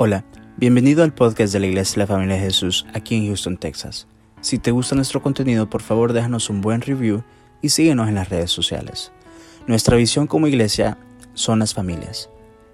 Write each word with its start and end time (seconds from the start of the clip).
Hola, 0.00 0.24
bienvenido 0.56 1.02
al 1.02 1.12
podcast 1.12 1.52
de 1.52 1.58
la 1.58 1.66
Iglesia 1.66 1.94
de 1.94 1.98
la 1.98 2.06
Familia 2.06 2.36
de 2.36 2.42
Jesús 2.42 2.86
aquí 2.94 3.16
en 3.16 3.26
Houston, 3.26 3.56
Texas. 3.56 4.06
Si 4.40 4.60
te 4.60 4.70
gusta 4.70 4.94
nuestro 4.94 5.20
contenido, 5.20 5.68
por 5.68 5.82
favor 5.82 6.12
déjanos 6.12 6.50
un 6.50 6.60
buen 6.60 6.82
review 6.82 7.24
y 7.62 7.70
síguenos 7.70 8.06
en 8.06 8.14
las 8.14 8.28
redes 8.28 8.52
sociales. 8.52 9.10
Nuestra 9.66 9.96
visión 9.96 10.28
como 10.28 10.46
iglesia 10.46 10.98
son 11.34 11.58
las 11.58 11.74
familias. 11.74 12.30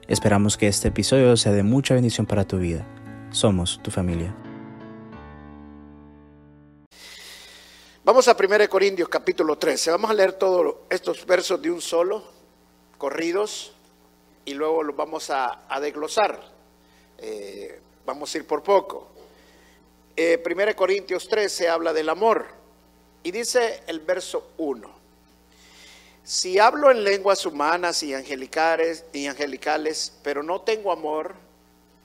Esperamos 0.06 0.58
que 0.58 0.68
este 0.68 0.88
episodio 0.88 1.34
sea 1.38 1.52
de 1.52 1.62
mucha 1.62 1.94
bendición 1.94 2.26
para 2.26 2.46
tu 2.46 2.58
vida. 2.58 2.86
Somos 3.30 3.80
tu 3.82 3.90
familia. 3.90 4.36
Vamos 8.04 8.28
a 8.28 8.36
1 8.38 8.68
Corintios 8.68 9.08
capítulo 9.08 9.56
13. 9.56 9.92
Vamos 9.92 10.10
a 10.10 10.14
leer 10.14 10.34
todos 10.34 10.74
estos 10.90 11.24
versos 11.24 11.62
de 11.62 11.70
un 11.70 11.80
solo, 11.80 12.22
corridos, 12.98 13.72
y 14.44 14.52
luego 14.52 14.82
los 14.82 14.94
vamos 14.94 15.30
a, 15.30 15.64
a 15.70 15.80
desglosar. 15.80 16.53
Eh, 17.18 17.80
vamos 18.04 18.34
a 18.34 18.38
ir 18.38 18.46
por 18.46 18.62
poco. 18.62 19.08
Eh, 20.16 20.42
1 20.44 20.76
Corintios 20.76 21.28
13 21.28 21.68
habla 21.68 21.92
del 21.92 22.08
amor 22.08 22.46
y 23.22 23.30
dice 23.30 23.82
el 23.86 24.00
verso 24.00 24.50
1. 24.58 25.04
Si 26.22 26.58
hablo 26.58 26.90
en 26.90 27.04
lenguas 27.04 27.44
humanas 27.44 28.02
y 28.02 28.14
angelicales, 28.14 29.04
y 29.12 29.26
angelicales, 29.26 30.12
pero 30.22 30.42
no 30.42 30.60
tengo 30.62 30.92
amor, 30.92 31.34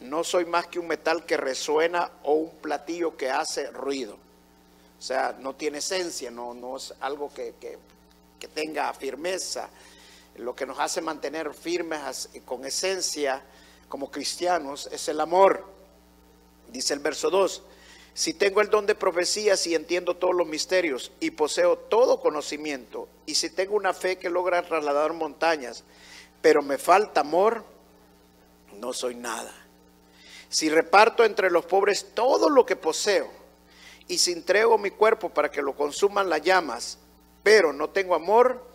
no 0.02 0.24
soy 0.24 0.46
más 0.46 0.68
que 0.68 0.80
un 0.80 0.88
metal 0.88 1.26
que 1.26 1.38
resuena 1.38 2.12
o 2.24 2.34
un 2.34 2.50
platillo 2.58 3.16
que 3.16 3.30
hace 3.30 3.70
ruido. 3.72 4.18
O 4.98 5.02
sea, 5.02 5.38
no 5.40 5.56
tiene 5.56 5.78
esencia, 5.78 6.32
no, 6.32 6.54
no 6.54 6.78
es 6.78 6.94
algo 7.00 7.34
que, 7.34 7.54
que, 7.62 7.78
que 8.40 8.48
tenga 8.48 8.94
firmeza. 8.94 9.70
Lo 10.36 10.56
que 10.56 10.66
nos 10.66 10.80
hace 10.80 11.02
mantener 11.02 11.54
firmes 11.54 12.30
con 12.46 12.66
esencia 12.66 13.42
como 13.90 14.10
cristianos 14.10 14.88
es 14.92 15.10
el 15.10 15.20
amor. 15.20 15.66
Dice 16.72 16.94
el 16.94 17.00
verso 17.00 17.30
2, 17.30 17.64
si 18.14 18.34
tengo 18.34 18.62
el 18.62 18.70
don 18.70 18.86
de 18.86 18.96
profecía, 18.96 19.58
si 19.58 19.76
entiendo 19.76 20.16
todos 20.16 20.36
los 20.36 20.48
misterios 20.48 21.12
y 21.20 21.32
poseo 21.32 21.78
todo 21.78 22.22
conocimiento, 22.22 23.08
y 23.26 23.36
si 23.36 23.50
tengo 23.50 23.76
una 23.76 23.94
fe 23.94 24.18
que 24.18 24.30
logra 24.30 24.62
trasladar 24.62 25.14
montañas, 25.14 25.84
pero 26.42 26.62
me 26.62 26.78
falta 26.78 27.22
amor, 27.22 27.64
no 28.74 28.94
soy 28.94 29.16
nada. 29.16 29.54
Si 30.50 30.70
reparto 30.70 31.24
entre 31.24 31.50
los 31.50 31.66
pobres 31.66 32.14
todo 32.14 32.50
lo 32.50 32.66
que 32.66 32.76
poseo, 32.76 33.30
y 34.08 34.18
si 34.18 34.32
entrego 34.32 34.78
mi 34.78 34.92
cuerpo 34.92 35.30
para 35.30 35.50
que 35.50 35.62
lo 35.62 35.76
consuman 35.76 36.30
las 36.30 36.42
llamas, 36.42 36.98
pero 37.44 37.72
no 37.74 37.90
tengo 37.90 38.16
amor, 38.16 38.69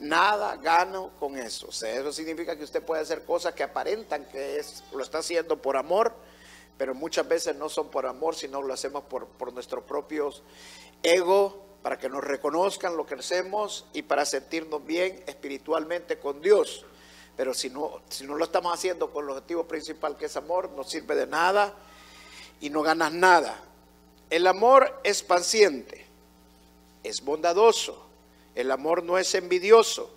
nada 0.00 0.56
gano 0.56 1.12
con 1.20 1.36
eso. 1.36 1.68
Eso 1.68 2.12
significa 2.12 2.56
que 2.56 2.64
usted 2.64 2.82
puede 2.82 3.02
hacer 3.02 3.24
cosas 3.24 3.54
que 3.54 3.62
aparentan 3.62 4.24
que 4.26 4.58
es, 4.58 4.82
lo 4.92 5.02
está 5.02 5.18
haciendo 5.18 5.60
por 5.60 5.76
amor, 5.76 6.14
pero 6.76 6.94
muchas 6.94 7.28
veces 7.28 7.54
no 7.56 7.68
son 7.68 7.90
por 7.90 8.06
amor, 8.06 8.34
sino 8.34 8.62
lo 8.62 8.72
hacemos 8.74 9.04
por, 9.04 9.26
por 9.26 9.52
nuestros 9.52 9.84
propios 9.84 10.42
ego, 11.02 11.66
para 11.82 11.98
que 11.98 12.08
nos 12.08 12.22
reconozcan 12.22 12.96
lo 12.96 13.06
que 13.06 13.14
hacemos 13.14 13.86
y 13.92 14.02
para 14.02 14.24
sentirnos 14.24 14.84
bien 14.84 15.22
espiritualmente 15.26 16.18
con 16.18 16.40
Dios. 16.40 16.84
Pero 17.36 17.54
si 17.54 17.70
no, 17.70 18.02
si 18.08 18.26
no 18.26 18.34
lo 18.34 18.44
estamos 18.44 18.74
haciendo 18.74 19.10
con 19.10 19.24
el 19.24 19.30
objetivo 19.30 19.66
principal 19.66 20.16
que 20.16 20.26
es 20.26 20.36
amor, 20.36 20.70
no 20.70 20.84
sirve 20.84 21.14
de 21.14 21.26
nada 21.26 21.74
y 22.60 22.68
no 22.68 22.82
ganas 22.82 23.12
nada. 23.12 23.62
El 24.28 24.46
amor 24.46 25.00
es 25.04 25.22
paciente, 25.22 26.06
es 27.02 27.22
bondadoso, 27.22 28.09
el 28.60 28.70
amor 28.70 29.02
no 29.02 29.18
es 29.18 29.34
envidioso, 29.34 30.10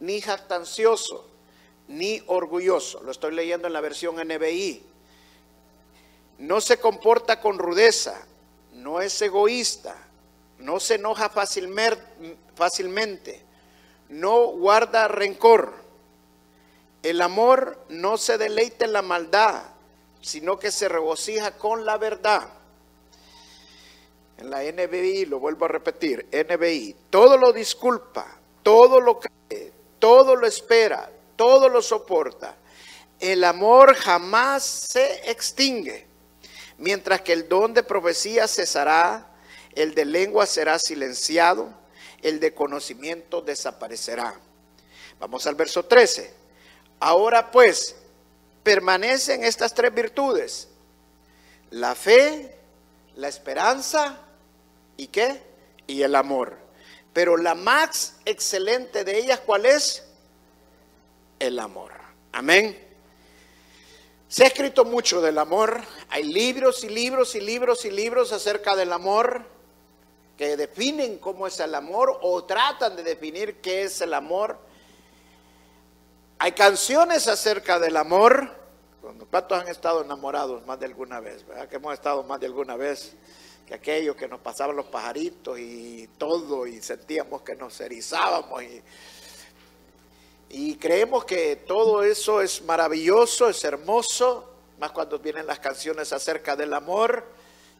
ni 0.00 0.20
jactancioso, 0.20 1.28
ni 1.88 2.22
orgulloso. 2.26 3.02
Lo 3.02 3.10
estoy 3.10 3.34
leyendo 3.34 3.66
en 3.66 3.72
la 3.72 3.80
versión 3.80 4.16
NBI. 4.16 4.82
No 6.38 6.60
se 6.60 6.78
comporta 6.78 7.40
con 7.40 7.58
rudeza, 7.58 8.26
no 8.74 9.00
es 9.00 9.20
egoísta, 9.22 9.96
no 10.58 10.80
se 10.80 10.94
enoja 10.94 11.30
fácilmente, 11.30 13.42
no 14.08 14.46
guarda 14.46 15.08
rencor. 15.08 15.74
El 17.02 17.20
amor 17.20 17.78
no 17.88 18.18
se 18.18 18.38
deleita 18.38 18.84
en 18.84 18.92
la 18.92 19.02
maldad, 19.02 19.62
sino 20.20 20.58
que 20.58 20.70
se 20.70 20.88
regocija 20.88 21.56
con 21.56 21.84
la 21.84 21.96
verdad. 21.96 22.48
En 24.38 24.50
la 24.50 24.62
NBI, 24.62 25.26
lo 25.26 25.40
vuelvo 25.40 25.64
a 25.64 25.68
repetir, 25.68 26.28
NBI, 26.32 26.94
todo 27.10 27.36
lo 27.36 27.52
disculpa, 27.52 28.38
todo 28.62 29.00
lo 29.00 29.18
cree, 29.18 29.72
todo 29.98 30.36
lo 30.36 30.46
espera, 30.46 31.10
todo 31.34 31.68
lo 31.68 31.82
soporta. 31.82 32.54
El 33.18 33.42
amor 33.42 33.96
jamás 33.96 34.62
se 34.62 35.28
extingue, 35.28 36.06
mientras 36.78 37.20
que 37.22 37.32
el 37.32 37.48
don 37.48 37.74
de 37.74 37.82
profecía 37.82 38.46
cesará, 38.46 39.26
el 39.74 39.96
de 39.96 40.04
lengua 40.04 40.46
será 40.46 40.78
silenciado, 40.78 41.74
el 42.22 42.38
de 42.38 42.54
conocimiento 42.54 43.40
desaparecerá. 43.40 44.38
Vamos 45.18 45.48
al 45.48 45.56
verso 45.56 45.84
13. 45.84 46.32
Ahora 47.00 47.50
pues, 47.50 47.96
permanecen 48.62 49.42
estas 49.42 49.74
tres 49.74 49.92
virtudes, 49.92 50.68
la 51.70 51.96
fe, 51.96 52.56
la 53.16 53.26
esperanza 53.26 54.26
¿Y 54.98 55.06
qué? 55.06 55.40
Y 55.86 56.02
el 56.02 56.14
amor. 56.14 56.58
Pero 57.14 57.38
la 57.38 57.54
más 57.54 58.16
excelente 58.26 59.04
de 59.04 59.18
ellas, 59.18 59.40
¿cuál 59.46 59.64
es? 59.64 60.04
El 61.38 61.58
amor. 61.58 61.92
Amén. 62.32 62.78
Se 64.28 64.44
ha 64.44 64.48
escrito 64.48 64.84
mucho 64.84 65.22
del 65.22 65.38
amor. 65.38 65.80
Hay 66.10 66.24
libros 66.24 66.84
y 66.84 66.90
libros 66.90 67.34
y 67.34 67.40
libros 67.40 67.84
y 67.86 67.90
libros 67.90 68.32
acerca 68.32 68.76
del 68.76 68.92
amor 68.92 69.46
que 70.36 70.56
definen 70.56 71.18
cómo 71.18 71.46
es 71.46 71.58
el 71.60 71.74
amor 71.74 72.18
o 72.22 72.44
tratan 72.44 72.94
de 72.96 73.02
definir 73.02 73.60
qué 73.60 73.84
es 73.84 74.00
el 74.00 74.12
amor. 74.14 74.58
Hay 76.38 76.52
canciones 76.52 77.26
acerca 77.28 77.78
del 77.78 77.96
amor. 77.96 78.52
¿Cuántos 79.30 79.60
han 79.60 79.68
estado 79.68 80.02
enamorados 80.02 80.66
más 80.66 80.78
de 80.78 80.86
alguna 80.86 81.20
vez? 81.20 81.46
¿Verdad? 81.46 81.68
Que 81.68 81.76
hemos 81.76 81.94
estado 81.94 82.22
más 82.24 82.38
de 82.40 82.46
alguna 82.46 82.76
vez 82.76 83.16
que 83.68 83.74
aquello 83.74 84.16
que 84.16 84.26
nos 84.26 84.40
pasaban 84.40 84.74
los 84.74 84.86
pajaritos 84.86 85.58
y 85.58 86.08
todo, 86.16 86.66
y 86.66 86.80
sentíamos 86.80 87.42
que 87.42 87.54
nos 87.54 87.78
erizábamos. 87.82 88.62
Y, 88.62 88.82
y 90.48 90.76
creemos 90.76 91.26
que 91.26 91.56
todo 91.56 92.02
eso 92.02 92.40
es 92.40 92.62
maravilloso, 92.62 93.50
es 93.50 93.62
hermoso, 93.64 94.50
más 94.78 94.90
cuando 94.92 95.18
vienen 95.18 95.46
las 95.46 95.58
canciones 95.58 96.14
acerca 96.14 96.56
del 96.56 96.72
amor. 96.72 97.26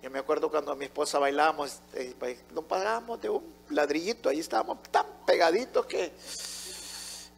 Yo 0.03 0.10
me 0.10 0.19
acuerdo 0.19 0.50
cuando 0.50 0.72
a 0.72 0.76
mi 0.76 0.84
esposa 0.84 1.19
bailábamos, 1.19 1.78
eh, 1.94 2.15
pues, 2.19 2.38
nos 2.53 2.65
pagábamos 2.65 3.22
de 3.22 3.31
un 3.31 3.50
ladrillito, 3.70 4.28
ahí 4.28 4.41
estábamos 4.41 4.82
tan 4.91 5.06
pegaditos 5.26 5.87
que... 5.87 6.12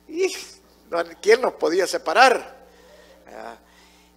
Y, 0.09 0.27
¿Quién 1.23 1.41
nos 1.41 1.53
podía 1.53 1.87
separar? 1.87 2.67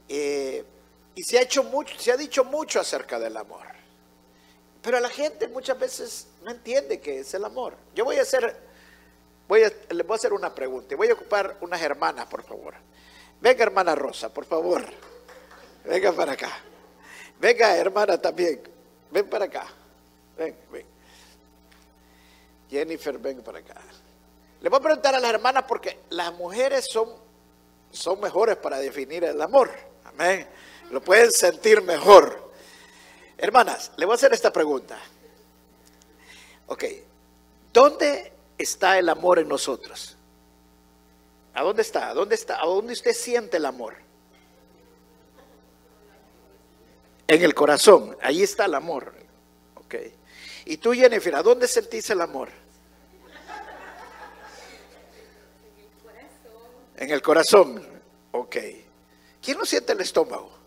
Eh, 0.10 0.66
y 1.14 1.22
se 1.22 1.38
ha 1.38 1.44
hecho 1.44 1.64
mucho, 1.64 1.94
se 2.00 2.12
ha 2.12 2.18
dicho 2.18 2.44
mucho 2.44 2.80
acerca 2.80 3.20
del 3.20 3.38
amor. 3.38 3.73
Pero 4.84 5.00
la 5.00 5.10
gente 5.10 5.48
muchas 5.48 5.80
veces 5.80 6.28
no 6.44 6.52
entiende 6.52 7.00
qué 7.00 7.20
es 7.20 7.34
el 7.34 7.46
amor. 7.46 7.74
Yo 7.96 8.04
voy 8.04 8.18
a 8.18 8.24
hacer, 8.24 8.54
voy 9.48 9.64
a, 9.64 9.72
les 9.90 10.06
voy 10.06 10.14
a 10.14 10.18
hacer 10.18 10.34
una 10.34 10.54
pregunta. 10.54 10.96
Voy 10.98 11.08
a 11.08 11.14
ocupar 11.14 11.58
unas 11.62 11.82
hermanas, 11.82 12.26
por 12.26 12.44
favor. 12.44 12.76
Venga, 13.40 13.64
hermana 13.64 13.96
Rosa, 13.96 14.34
por 14.34 14.44
favor. 14.44 14.84
Venga 15.86 16.12
para 16.12 16.34
acá. 16.34 16.52
Venga, 17.40 17.78
hermana 17.78 18.22
también. 18.22 18.62
Ven 19.10 19.30
para 19.30 19.46
acá. 19.46 19.68
Ven, 20.38 20.54
ven. 20.70 20.86
Jennifer, 22.70 23.18
ven 23.18 23.42
para 23.42 23.60
acá. 23.60 23.76
Le 24.60 24.68
voy 24.68 24.80
a 24.80 24.82
preguntar 24.82 25.16
a 25.16 25.20
las 25.22 25.34
hermanas 25.34 25.64
porque 25.66 26.00
las 26.10 26.34
mujeres 26.34 26.88
son, 26.92 27.10
son 27.90 28.20
mejores 28.20 28.58
para 28.58 28.80
definir 28.80 29.24
el 29.24 29.42
amor. 29.42 29.72
Amén. 30.04 30.46
Lo 30.92 31.02
pueden 31.02 31.32
sentir 31.32 31.82
mejor. 31.82 32.52
Hermanas, 33.44 33.92
le 33.98 34.06
voy 34.06 34.14
a 34.14 34.16
hacer 34.16 34.32
esta 34.32 34.54
pregunta. 34.54 34.98
Ok, 36.68 36.86
¿dónde 37.74 38.32
está 38.58 38.98
el 38.98 39.10
amor 39.10 39.38
en 39.38 39.50
nosotros? 39.50 40.16
¿A 41.54 41.62
dónde 41.62 41.82
está? 41.82 42.08
¿A 42.08 42.14
dónde 42.14 42.36
está? 42.36 42.62
¿A 42.62 42.66
dónde 42.66 42.94
usted 42.94 43.12
siente 43.12 43.58
el 43.58 43.66
amor? 43.66 43.96
En 47.28 47.44
el 47.44 47.54
corazón, 47.54 48.16
ahí 48.22 48.44
está 48.44 48.64
el 48.64 48.76
amor. 48.76 49.14
Ok. 49.76 49.96
¿Y 50.64 50.78
tú, 50.78 50.94
Jennifer, 50.94 51.36
a 51.36 51.44
dónde 51.44 51.68
sentís 51.68 52.10
el 52.12 52.22
amor? 52.22 52.48
En 56.96 57.10
el 57.10 57.22
corazón. 57.22 57.86
Ok. 58.32 58.56
¿Quién 59.42 59.58
no 59.58 59.66
siente 59.66 59.92
el 59.92 60.00
estómago? 60.00 60.63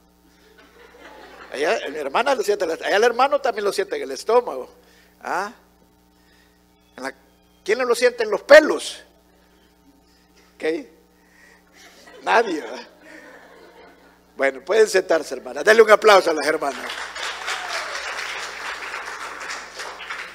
Allá, 1.56 1.88
mi 1.88 1.96
hermana 1.96 2.34
lo 2.34 2.42
siente, 2.42 2.66
allá 2.66 2.96
el 2.96 3.04
hermano 3.04 3.40
también 3.40 3.64
lo 3.64 3.72
siente 3.72 3.96
en 3.96 4.02
el 4.02 4.10
estómago. 4.10 4.68
¿Ah? 5.22 5.50
¿Quién 7.64 7.78
lo 7.78 7.94
siente 7.94 8.24
en 8.24 8.30
los 8.30 8.42
pelos? 8.42 9.02
Nadie. 12.22 12.62
Bueno, 14.36 14.62
pueden 14.66 14.86
sentarse, 14.86 15.34
hermanas. 15.34 15.64
Denle 15.64 15.82
un 15.82 15.90
aplauso 15.90 16.30
a 16.30 16.34
las 16.34 16.46
hermanas. 16.46 16.90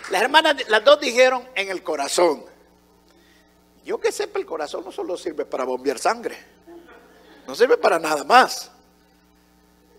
Las 0.09 0.21
hermanas, 0.23 0.55
las 0.69 0.83
dos 0.83 0.99
dijeron 0.99 1.47
en 1.53 1.69
el 1.69 1.83
corazón. 1.83 2.43
Yo 3.85 3.99
que 3.99 4.11
sepa, 4.11 4.39
el 4.39 4.45
corazón 4.47 4.83
no 4.83 4.91
solo 4.91 5.15
sirve 5.17 5.45
para 5.45 5.65
bombear 5.65 5.99
sangre, 5.99 6.37
no 7.45 7.53
sirve 7.53 7.77
para 7.77 7.99
nada 7.99 8.23
más. 8.23 8.71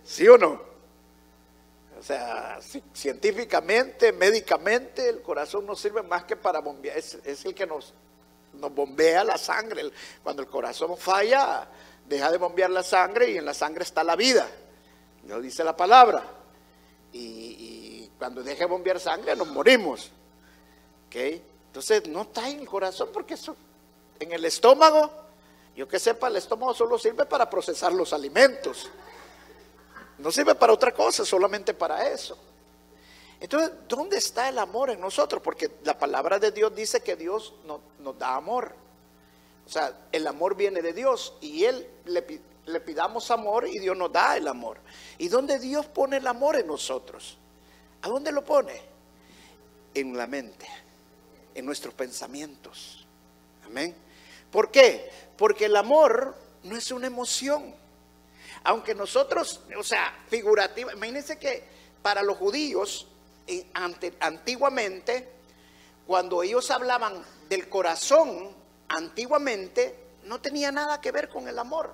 ¿Sí 0.04 0.26
o 0.26 0.36
no? 0.36 0.71
O 2.02 2.04
sea, 2.04 2.58
científicamente, 2.93 4.12
médicamente, 4.12 5.08
el 5.08 5.22
corazón 5.22 5.64
no 5.64 5.76
sirve 5.76 6.02
más 6.02 6.25
que 6.25 6.34
para 6.34 6.58
bombear, 6.58 6.99
es, 6.99 7.44
el 7.44 7.54
que 7.54 7.64
nos, 7.64 7.94
nos 8.54 8.75
bombea 8.75 9.22
la 9.22 9.38
sangre. 9.38 9.88
Cuando 10.20 10.43
el 10.43 10.49
corazón 10.49 10.96
falla, 10.96 11.64
deja 12.08 12.32
de 12.32 12.38
bombear 12.38 12.70
la 12.70 12.82
sangre 12.82 13.31
y 13.31 13.38
en 13.38 13.44
la 13.44 13.54
sangre 13.54 13.84
está 13.84 14.02
la 14.02 14.16
vida. 14.16 14.49
Lo 15.28 15.40
dice 15.40 15.62
la 15.62 15.76
palabra. 15.76 16.25
Y, 17.12 18.10
cuando 18.19 18.43
deja 18.43 18.64
de 18.64 18.66
bombear 18.66 18.98
sangre 18.98 19.37
nos 19.37 19.46
morimos. 19.46 20.10
¿Okay? 21.06 21.40
Entonces 21.69 22.08
no 22.08 22.22
está 22.22 22.48
en 22.48 22.58
el 22.58 22.66
corazón 22.66 23.10
porque 23.12 23.34
eso, 23.34 23.55
en 24.19 24.32
el 24.32 24.44
estómago, 24.44 25.08
yo 25.76 25.87
que 25.87 26.00
sepa, 26.00 26.26
el 26.26 26.34
estómago 26.34 26.75
solo 26.75 26.98
sirve 26.98 27.26
para 27.26 27.48
procesar 27.48 27.93
los 27.93 28.12
alimentos. 28.12 28.90
No 30.22 30.30
sirve 30.30 30.54
para 30.54 30.72
otra 30.72 30.92
cosa, 30.92 31.24
solamente 31.24 31.74
para 31.74 32.08
eso. 32.08 32.38
Entonces, 33.40 33.72
¿dónde 33.88 34.19
está 34.19 34.48
el 34.48 34.58
amor 34.58 34.90
en 34.90 35.00
nosotros? 35.00 35.42
Porque 35.42 35.69
la 35.82 35.98
palabra 35.98 36.38
de 36.38 36.52
Dios 36.52 36.72
dice 36.76 37.00
que 37.00 37.16
Dios 37.16 37.52
nos 37.64 38.19
da 38.19 38.36
amor. 38.36 38.72
O 39.66 39.69
sea, 39.69 40.06
el 40.12 40.24
amor 40.28 40.54
viene 40.54 40.80
de 40.80 40.92
Dios 40.92 41.34
y 41.40 41.64
Él 41.64 41.84
le, 42.04 42.40
le 42.66 42.80
pidamos 42.80 43.32
amor 43.32 43.66
y 43.66 43.80
Dios 43.80 43.96
nos 43.96 44.12
da 44.12 44.36
el 44.36 44.46
amor. 44.46 44.78
¿Y 45.19 45.26
dónde 45.26 45.58
Dios 45.58 45.86
pone 45.86 46.19
el 46.19 46.26
amor 46.28 46.54
en 46.54 46.69
nosotros? 46.69 47.36
¿A 48.02 48.08
dónde 48.08 48.30
lo 48.30 48.44
pone? 48.44 48.80
En 49.92 50.16
la 50.16 50.28
mente, 50.28 50.69
en 51.52 51.66
nuestros 51.66 51.94
pensamientos. 51.94 53.08
Amén. 53.66 53.92
¿Por 54.52 54.70
qué? 54.70 55.10
Porque 55.36 55.64
el 55.64 55.74
amor 55.74 56.36
no 56.62 56.76
es 56.76 56.92
una 56.92 57.08
emoción. 57.08 57.81
Aunque 58.64 58.94
nosotros, 58.94 59.61
o 59.76 59.82
sea, 59.82 60.12
figurativa, 60.29 60.93
imagínense 60.93 61.38
que 61.38 61.64
para 62.03 62.23
los 62.23 62.37
judíos, 62.37 63.09
antiguamente, 64.20 65.29
cuando 66.06 66.43
ellos 66.43 66.70
hablaban 66.70 67.25
del 67.49 67.69
corazón, 67.69 68.55
antiguamente, 68.88 69.97
no 70.25 70.41
tenía 70.41 70.70
nada 70.70 71.00
que 71.00 71.11
ver 71.11 71.29
con 71.29 71.49
el 71.49 71.59
amor. 71.59 71.93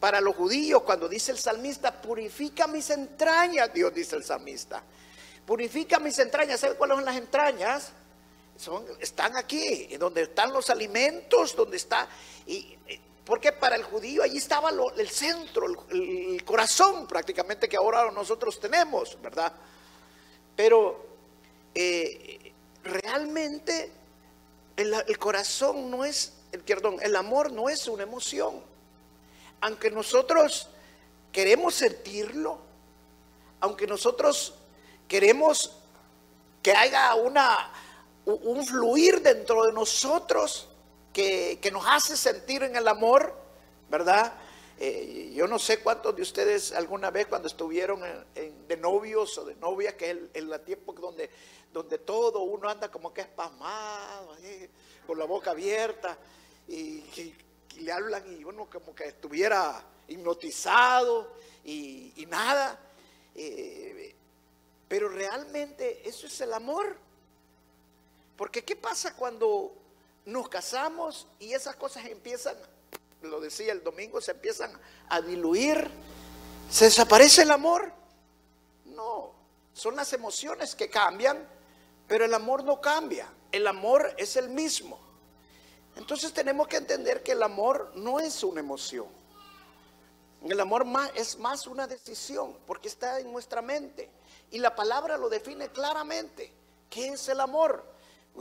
Para 0.00 0.20
los 0.20 0.36
judíos, 0.36 0.82
cuando 0.82 1.08
dice 1.08 1.32
el 1.32 1.38
salmista, 1.38 2.00
purifica 2.02 2.66
mis 2.66 2.90
entrañas, 2.90 3.72
Dios 3.72 3.94
dice 3.94 4.16
el 4.16 4.24
salmista, 4.24 4.82
purifica 5.46 5.98
mis 5.98 6.18
entrañas. 6.18 6.60
¿Sabe 6.60 6.76
cuáles 6.76 6.96
son 6.96 7.04
las 7.04 7.16
entrañas? 7.16 7.92
Son, 8.56 8.84
están 9.00 9.36
aquí, 9.36 9.96
donde 9.98 10.22
están 10.22 10.52
los 10.52 10.70
alimentos, 10.70 11.56
donde 11.56 11.76
está... 11.76 12.08
Y, 12.46 12.78
porque 13.24 13.52
para 13.52 13.76
el 13.76 13.84
judío 13.84 14.22
allí 14.22 14.36
estaba 14.36 14.70
el 14.96 15.08
centro, 15.08 15.66
el, 15.90 16.44
corazón 16.44 17.06
prácticamente 17.06 17.68
que 17.68 17.76
ahora 17.76 18.10
nosotros 18.10 18.60
tenemos, 18.60 19.20
¿verdad? 19.22 19.52
Pero 20.54 21.06
eh, 21.74 22.52
realmente 22.82 23.90
el, 24.76 25.18
corazón 25.18 25.90
no 25.90 26.04
es, 26.04 26.34
el, 26.52 26.60
perdón, 26.60 26.98
el 27.00 27.16
amor 27.16 27.50
no 27.50 27.70
es 27.70 27.88
una 27.88 28.02
emoción. 28.02 28.62
Aunque 29.62 29.90
nosotros 29.90 30.68
queremos 31.32 31.74
sentirlo, 31.74 32.58
aunque 33.60 33.86
nosotros 33.86 34.54
queremos 35.08 35.78
que 36.62 36.72
haya 36.72 37.14
una, 37.14 37.72
un 38.26 38.66
fluir 38.66 39.22
dentro 39.22 39.64
de 39.64 39.72
nosotros, 39.72 40.68
que, 41.14 41.70
nos 41.72 41.86
hace 41.86 42.16
sentir 42.16 42.64
en 42.64 42.76
el 42.76 42.86
amor, 42.88 43.34
¿verdad? 43.88 44.34
Eh, 44.78 45.32
yo 45.32 45.46
no 45.46 45.58
sé 45.60 45.78
cuántos 45.78 46.14
de 46.16 46.22
ustedes 46.22 46.72
alguna 46.72 47.10
vez 47.10 47.28
cuando 47.28 47.46
estuvieron 47.46 48.02
de 48.34 48.76
novios 48.76 49.38
o 49.38 49.44
de 49.44 49.54
novia, 49.54 49.96
que 49.96 50.10
es 50.10 50.16
el, 50.34 50.52
el, 50.52 50.60
tiempo 50.62 50.92
donde, 50.92 51.30
donde 51.72 51.98
todo 51.98 52.40
uno 52.40 52.68
anda 52.68 52.90
como 52.90 53.14
que 53.14 53.20
espasmado, 53.20 54.36
con 55.06 55.18
la 55.18 55.24
boca 55.24 55.52
abierta, 55.52 56.18
y, 56.68 57.04
le 57.76 57.92
hablan 57.92 58.22
y 58.32 58.44
uno 58.44 58.68
como 58.70 58.94
que 58.94 59.06
estuviera 59.06 59.82
hipnotizado 60.08 61.32
y, 61.64 62.26
nada. 62.28 62.78
Eh, 63.34 64.14
pero 64.88 65.08
realmente 65.08 66.08
eso 66.08 66.26
es 66.26 66.40
el 66.40 66.52
amor. 66.52 66.96
Porque 68.36 68.64
¿qué 68.64 68.76
pasa 68.76 69.16
cuando 69.16 69.74
nos 70.24 70.48
casamos 70.48 71.26
y 71.38 71.52
esas 71.52 71.76
cosas 71.76 72.06
empiezan, 72.06 72.56
lo 73.22 73.40
decía 73.40 73.72
el 73.72 73.82
domingo, 73.82 74.20
se 74.20 74.32
empiezan 74.32 74.72
a 75.08 75.20
diluir, 75.20 75.90
se 76.70 76.86
desaparece 76.86 77.42
el 77.42 77.50
amor. 77.50 77.92
No, 78.86 79.32
son 79.72 79.96
las 79.96 80.12
emociones 80.12 80.74
que 80.74 80.88
cambian, 80.88 81.46
pero 82.06 82.24
el 82.24 82.34
amor 82.34 82.64
no 82.64 82.80
cambia, 82.80 83.28
el 83.52 83.66
amor 83.66 84.14
es 84.18 84.36
el 84.36 84.48
mismo. 84.48 84.98
Entonces 85.96 86.32
tenemos 86.32 86.68
que 86.68 86.76
entender 86.76 87.22
que 87.22 87.32
el 87.32 87.42
amor 87.42 87.92
no 87.94 88.18
es 88.18 88.42
una 88.42 88.60
emoción. 88.60 89.06
El 90.42 90.60
amor 90.60 90.84
es 91.14 91.38
más 91.38 91.66
una 91.66 91.86
decisión 91.86 92.56
porque 92.66 92.88
está 92.88 93.20
en 93.20 93.32
nuestra 93.32 93.62
mente. 93.62 94.10
Y 94.50 94.58
la 94.58 94.74
palabra 94.74 95.16
lo 95.16 95.28
define 95.28 95.68
claramente. 95.68 96.52
¿Qué 96.90 97.08
es 97.08 97.28
el 97.28 97.40
amor? 97.40 97.93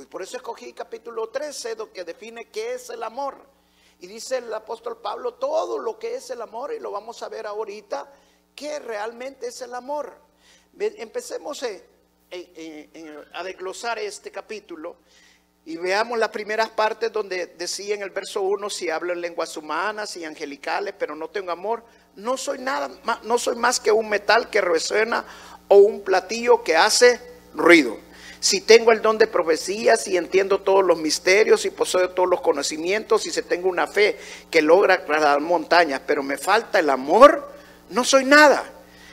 Por 0.10 0.24
eso 0.24 0.38
escogí 0.38 0.74
capítulo 0.74 1.30
13, 1.30 1.78
que 1.94 2.04
define 2.04 2.50
qué 2.50 2.74
es 2.74 2.90
el 2.90 3.04
amor. 3.04 3.38
Y 4.00 4.08
dice 4.08 4.38
el 4.38 4.54
apóstol 4.54 4.98
Pablo 4.98 5.36
todo 5.36 5.78
lo 5.78 6.00
que 6.00 6.16
es 6.16 6.30
el 6.32 6.42
amor, 6.42 6.74
y 6.74 6.80
lo 6.80 6.92
vamos 6.92 7.22
a 7.24 7.30
ver 7.30 7.46
ahorita, 7.46 8.12
qué 8.56 8.80
realmente 8.80 9.48
es 9.48 9.62
el 9.62 9.74
amor. 9.74 10.14
Empecemos 10.78 11.64
a 11.64 13.44
desglosar 13.44 14.00
este 14.00 14.32
capítulo 14.32 14.98
y 15.66 15.78
veamos 15.78 16.18
las 16.18 16.30
primeras 16.30 16.70
partes 16.72 17.12
donde 17.12 17.46
decía 17.46 17.96
en 17.96 18.02
el 18.02 18.10
verso 18.10 18.42
1, 18.42 18.70
si 18.70 18.90
hablo 18.90 19.14
en 19.14 19.22
lenguas 19.22 19.56
humanas 19.56 20.18
y 20.18 20.26
angelicales, 20.26 20.96
pero 20.98 21.16
no 21.16 21.30
tengo 21.30 21.52
amor, 21.52 21.84
no 22.16 22.36
soy 22.36 22.58
nada, 22.60 22.90
no 23.24 23.38
soy 23.38 23.56
más 23.56 23.80
que 23.80 23.92
un 23.92 24.10
metal 24.10 24.50
que 24.50 24.60
resuena 24.60 25.26
o 25.68 25.78
un 25.78 26.02
platillo 26.02 26.64
que 26.64 26.76
hace 26.76 27.22
ruido 27.54 27.98
si 28.44 28.60
tengo 28.60 28.92
el 28.92 29.02
don 29.02 29.18
de 29.18 29.28
profecía, 29.28 29.96
si 29.96 30.18
entiendo 30.18 30.60
todos 30.60 30.84
los 30.84 30.98
misterios, 30.98 31.62
si 31.62 31.70
poseo 31.70 32.10
todos 32.10 32.28
los 32.28 32.42
conocimientos, 32.42 33.24
si 33.24 33.32
se 33.32 33.42
tengo 33.42 33.70
una 33.70 33.88
fe 33.88 34.20
que 34.52 34.62
logra 34.62 35.06
trasladar 35.06 35.40
montañas, 35.40 36.02
pero 36.06 36.24
me 36.24 36.38
falta 36.38 36.78
el 36.78 36.90
amor, 36.90 37.50
no 37.90 38.04
soy 38.04 38.26
nada. 38.26 38.66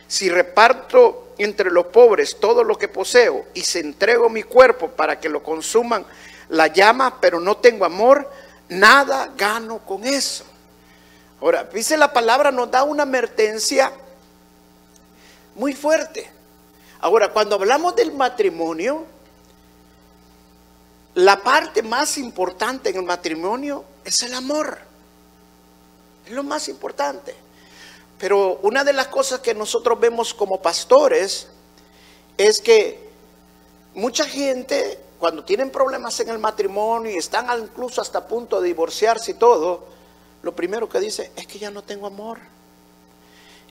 Si 0.08 0.28
reparto 0.28 1.34
entre 1.38 1.70
los 1.70 1.86
pobres 1.86 2.40
todo 2.40 2.64
lo 2.64 2.76
que 2.76 2.88
poseo 2.88 3.46
y 3.54 3.60
se 3.60 3.78
entrego 3.78 4.28
mi 4.28 4.42
cuerpo 4.42 4.88
para 4.88 5.20
que 5.20 5.28
lo 5.28 5.44
consuman 5.44 6.04
la 6.48 6.66
llama, 6.66 7.20
pero 7.20 7.38
no 7.38 7.56
tengo 7.58 7.84
amor, 7.84 8.28
nada 8.68 9.30
gano 9.36 9.78
con 9.86 10.04
eso. 10.04 10.44
Ahora, 11.40 11.68
dice 11.72 11.96
la 11.96 12.12
palabra, 12.12 12.50
nos 12.50 12.68
da 12.68 12.82
una 12.82 13.04
advertencia 13.04 13.92
muy 15.54 15.72
fuerte. 15.72 16.28
Ahora, 16.98 17.28
cuando 17.28 17.54
hablamos 17.54 17.94
del 17.94 18.12
matrimonio, 18.12 19.06
la 21.14 21.42
parte 21.42 21.82
más 21.82 22.18
importante 22.18 22.90
en 22.90 22.96
el 22.96 23.02
matrimonio 23.02 23.84
es 24.04 24.22
el 24.22 24.34
amor. 24.34 24.78
Es 26.26 26.32
lo 26.32 26.42
más 26.42 26.68
importante. 26.68 27.34
Pero 28.18 28.60
una 28.62 28.84
de 28.84 28.92
las 28.92 29.08
cosas 29.08 29.40
que 29.40 29.54
nosotros 29.54 29.98
vemos 29.98 30.34
como 30.34 30.60
pastores 30.60 31.48
es 32.36 32.60
que 32.60 33.10
mucha 33.94 34.24
gente, 34.24 35.00
cuando 35.18 35.44
tienen 35.44 35.70
problemas 35.70 36.20
en 36.20 36.28
el 36.28 36.38
matrimonio 36.38 37.10
y 37.10 37.16
están 37.16 37.46
incluso 37.60 38.00
hasta 38.00 38.28
punto 38.28 38.60
de 38.60 38.68
divorciarse 38.68 39.32
y 39.32 39.34
todo, 39.34 39.86
lo 40.42 40.54
primero 40.54 40.88
que 40.88 41.00
dice 41.00 41.32
es 41.34 41.46
que 41.46 41.58
ya 41.58 41.70
no 41.70 41.82
tengo 41.82 42.06
amor. 42.06 42.38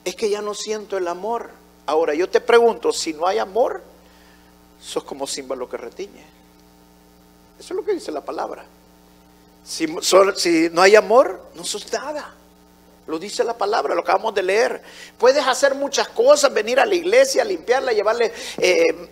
Es 0.04 0.16
que 0.16 0.30
ya 0.30 0.42
no 0.42 0.54
siento 0.54 0.98
el 0.98 1.08
amor. 1.08 1.52
Ahora, 1.86 2.14
yo 2.14 2.30
te 2.30 2.42
pregunto, 2.42 2.92
si 2.92 3.14
no 3.14 3.26
hay 3.28 3.38
amor, 3.38 3.82
sos 4.82 5.04
como 5.04 5.26
símbolo 5.26 5.70
que 5.70 5.78
retiñe. 5.78 6.39
Eso 7.60 7.74
es 7.74 7.78
lo 7.78 7.84
que 7.84 7.94
dice 7.94 8.12
la 8.12 8.22
palabra. 8.22 8.66
Si, 9.66 9.86
no 10.72 10.82
hay 10.82 10.96
amor, 10.96 11.48
no 11.54 11.64
sos 11.64 11.92
nada. 11.92 12.34
Lo 13.06 13.20
dice 13.20 13.44
la 13.44 13.58
palabra, 13.58 13.94
lo 13.96 14.02
acabamos 14.02 14.34
de 14.34 14.44
leer. 14.44 14.82
Puedes 15.18 15.46
hacer 15.46 15.76
muchas 15.76 16.08
cosas, 16.10 16.54
venir 16.54 16.80
a 16.80 16.86
la 16.86 16.96
iglesia, 16.96 17.44
limpiarla, 17.44 17.92
llevarle 17.92 18.32
eh, 18.58 19.10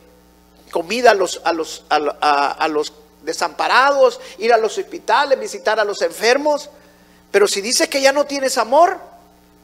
comida 0.72 1.12
a 1.12 1.14
los, 1.14 1.42
a, 1.44 1.52
los, 1.52 1.84
a 1.90 2.68
los 2.70 2.94
desamparados, 3.24 4.20
ir 4.38 4.54
a 4.54 4.58
los 4.58 4.78
hospitales, 4.78 5.40
visitar 5.40 5.80
a 5.80 5.84
los 5.84 6.02
enfermos. 6.02 6.70
Pero 7.32 7.48
si 7.48 7.62
dices 7.62 7.90
que 7.90 8.02
ya 8.02 8.14
no 8.14 8.26
tienes 8.26 8.58
amor, 8.58 9.00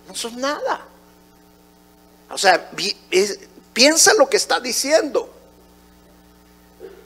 no 0.08 0.16
sos 0.16 0.34
nada. 0.34 0.86
O 2.30 2.38
sea, 2.38 2.70
piensa 3.72 4.14
lo 4.16 4.28
que 4.28 4.38
está 4.38 4.60
diciendo. 4.60 5.30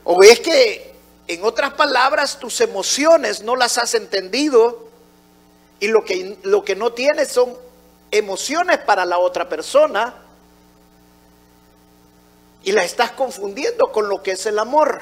O 0.03 0.24
es 0.24 0.39
que, 0.39 0.87
en 1.27 1.43
otras 1.43 1.74
palabras, 1.74 2.39
tus 2.39 2.62
emociones 2.62 3.41
no 3.41 3.55
las 3.55 3.77
has 3.77 3.93
entendido 3.96 4.88
y 5.79 5.88
lo 5.88 6.03
que, 6.05 6.38
lo 6.43 6.63
que 6.63 6.75
no 6.75 6.93
tienes 6.93 7.29
son 7.29 7.55
emociones 8.12 8.77
para 8.79 9.05
la 9.05 9.17
otra 9.17 9.50
persona 9.50 10.15
y 12.63 12.72
la 12.72 12.84
estás 12.84 13.12
confundiendo 13.12 13.91
con 13.91 14.07
lo 14.07 14.24
que 14.24 14.31
es 14.31 14.46
el 14.46 14.57
amor. 14.57 15.01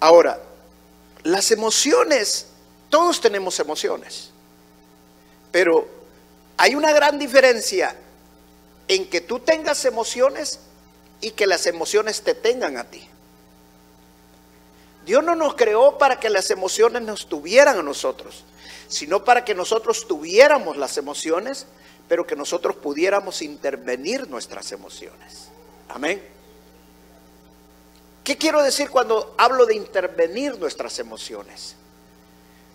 Ahora, 0.00 0.40
las 1.22 1.50
emociones, 1.50 2.46
todos 2.88 3.20
tenemos 3.20 3.60
emociones, 3.60 4.30
pero 5.52 5.86
hay 6.56 6.74
una 6.74 6.92
gran 6.92 7.18
diferencia 7.18 7.96
en 8.88 9.08
que 9.08 9.20
tú 9.20 9.40
tengas 9.40 9.84
emociones 9.84 10.60
y 11.24 11.30
que 11.30 11.46
las 11.46 11.66
emociones 11.66 12.20
te 12.20 12.34
tengan 12.34 12.76
a 12.76 12.84
ti. 12.84 13.08
Dios 15.06 15.24
no 15.24 15.34
nos 15.34 15.54
creó 15.54 15.96
para 15.96 16.20
que 16.20 16.28
las 16.28 16.50
emociones 16.50 17.00
nos 17.00 17.30
tuvieran 17.30 17.78
a 17.78 17.82
nosotros, 17.82 18.44
sino 18.88 19.24
para 19.24 19.42
que 19.42 19.54
nosotros 19.54 20.06
tuviéramos 20.06 20.76
las 20.76 20.98
emociones, 20.98 21.66
pero 22.08 22.26
que 22.26 22.36
nosotros 22.36 22.76
pudiéramos 22.76 23.40
intervenir 23.40 24.28
nuestras 24.28 24.70
emociones. 24.72 25.48
Amén. 25.88 26.22
¿Qué 28.22 28.36
quiero 28.36 28.62
decir 28.62 28.90
cuando 28.90 29.34
hablo 29.38 29.64
de 29.64 29.76
intervenir 29.76 30.58
nuestras 30.58 30.98
emociones? 30.98 31.74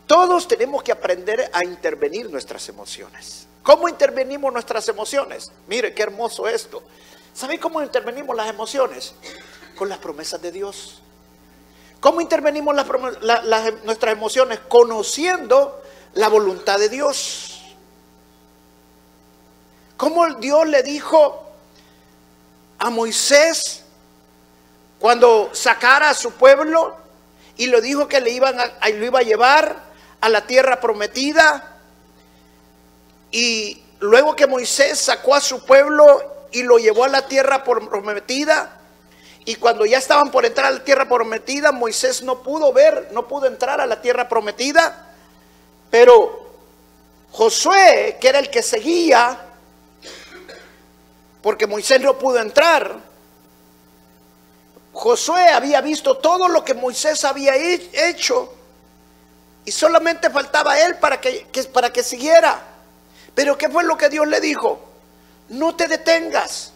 Todos 0.08 0.48
tenemos 0.48 0.82
que 0.82 0.92
aprender 0.92 1.52
a 1.54 1.64
intervenir 1.64 2.32
nuestras 2.32 2.68
emociones. 2.68 3.46
¿Cómo 3.62 3.88
intervenimos 3.88 4.52
nuestras 4.52 4.88
emociones? 4.90 5.52
Mire, 5.68 5.94
qué 5.94 6.02
hermoso 6.02 6.48
esto. 6.48 6.82
¿Sabe 7.40 7.58
cómo 7.58 7.82
intervenimos 7.82 8.36
las 8.36 8.50
emociones? 8.50 9.14
Con 9.78 9.88
las 9.88 10.00
promesas 10.00 10.42
de 10.42 10.52
Dios. 10.52 11.02
¿Cómo 12.02 12.20
intervenimos 12.20 12.76
nuestras 12.76 14.12
emociones? 14.12 14.60
Conociendo 14.68 15.82
la 16.16 16.28
voluntad 16.28 16.78
de 16.78 16.90
Dios. 16.90 17.62
¿Cómo 19.96 20.34
Dios 20.34 20.68
le 20.68 20.84
dijo 20.84 21.46
a 22.78 22.90
Moisés 22.90 23.86
cuando 25.00 25.52
sacara 25.54 26.10
a 26.10 26.14
su 26.16 26.34
pueblo 26.34 26.98
y 27.56 27.68
le 27.68 27.80
dijo 27.80 28.10
que 28.10 28.20
le 28.20 28.32
iban 28.32 28.60
a, 28.60 28.90
lo 28.90 29.06
iba 29.06 29.20
a 29.20 29.24
llevar 29.24 29.82
a 30.20 30.28
la 30.28 30.46
tierra 30.46 30.82
prometida. 30.82 31.78
Y 33.32 33.82
luego 34.02 34.36
que 34.36 34.46
Moisés 34.46 35.00
sacó 35.00 35.36
a 35.36 35.40
su 35.40 35.64
pueblo 35.64 36.39
y 36.52 36.64
lo 36.64 36.78
llevó 36.78 37.04
a 37.04 37.10
la 37.10 37.28
tierra 37.28 37.64
prometida, 37.64 38.78
y 39.46 39.56
cuando 39.56 39.86
ya 39.86 39.98
estaban 39.98 40.32
por 40.32 40.46
entrar 40.46 40.68
a 40.68 40.72
la 40.72 40.84
tierra 40.84 41.08
prometida, 41.08 41.72
Moisés 41.72 42.22
no 42.22 42.44
pudo 42.44 42.72
ver, 42.74 43.10
no 43.12 43.28
pudo 43.28 43.48
entrar 43.48 43.82
a 43.82 43.86
la 43.86 44.02
tierra 44.02 44.28
prometida, 44.28 45.08
pero 45.90 46.48
Josué, 47.32 48.18
que 48.20 48.28
era 48.30 48.40
el 48.40 48.50
que 48.50 48.62
seguía, 48.62 49.40
porque 51.42 51.68
Moisés 51.68 52.02
no 52.02 52.18
pudo 52.18 52.40
entrar, 52.40 53.10
Josué 54.92 55.48
había 55.48 55.82
visto 55.82 56.18
todo 56.18 56.48
lo 56.48 56.64
que 56.66 56.74
Moisés 56.74 57.24
había 57.24 57.56
hecho 57.56 58.54
y 59.64 59.72
solamente 59.72 60.30
faltaba 60.30 60.80
él 60.80 60.96
para 60.96 61.22
que, 61.22 61.48
para 61.72 61.94
que 61.94 62.04
siguiera. 62.04 62.60
Pero 63.36 63.58
¿qué 63.58 63.70
fue 63.70 63.84
lo 63.84 63.98
que 63.98 64.10
Dios 64.10 64.28
le 64.28 64.42
dijo? 64.42 64.89
No 65.50 65.76
te 65.76 65.88
detengas, 65.88 66.74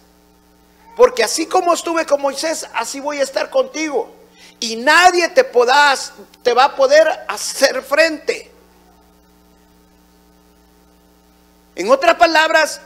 porque 0.95 1.23
así 1.23 1.45
como 1.45 1.73
estuve 1.73 2.05
con 2.05 2.21
Moisés, 2.21 2.67
así 2.73 2.99
voy 2.99 3.19
a 3.19 3.23
estar 3.23 3.49
contigo. 3.49 4.11
Y 4.59 4.75
nadie 4.77 5.29
te, 5.29 5.43
podás, 5.43 6.13
te 6.41 6.53
va 6.53 6.65
a 6.65 6.75
poder 6.75 7.07
hacer 7.27 7.83
frente. 7.83 8.51
En 11.75 11.89
otras 11.89 12.15
palabras, 12.15 12.81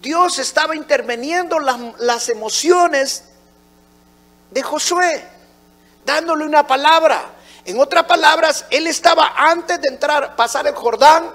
Dios 0.00 0.38
estaba 0.38 0.74
interviniendo 0.74 1.58
las, 1.58 1.78
las 1.98 2.28
emociones 2.28 3.24
de 4.50 4.62
Josué, 4.62 5.24
dándole 6.04 6.44
una 6.44 6.66
palabra. 6.66 7.30
En 7.64 7.78
otras 7.78 8.04
palabras, 8.04 8.66
él 8.70 8.86
estaba 8.86 9.34
antes 9.36 9.80
de 9.80 9.88
entrar, 9.88 10.34
pasar 10.34 10.66
el 10.66 10.74
Jordán, 10.74 11.30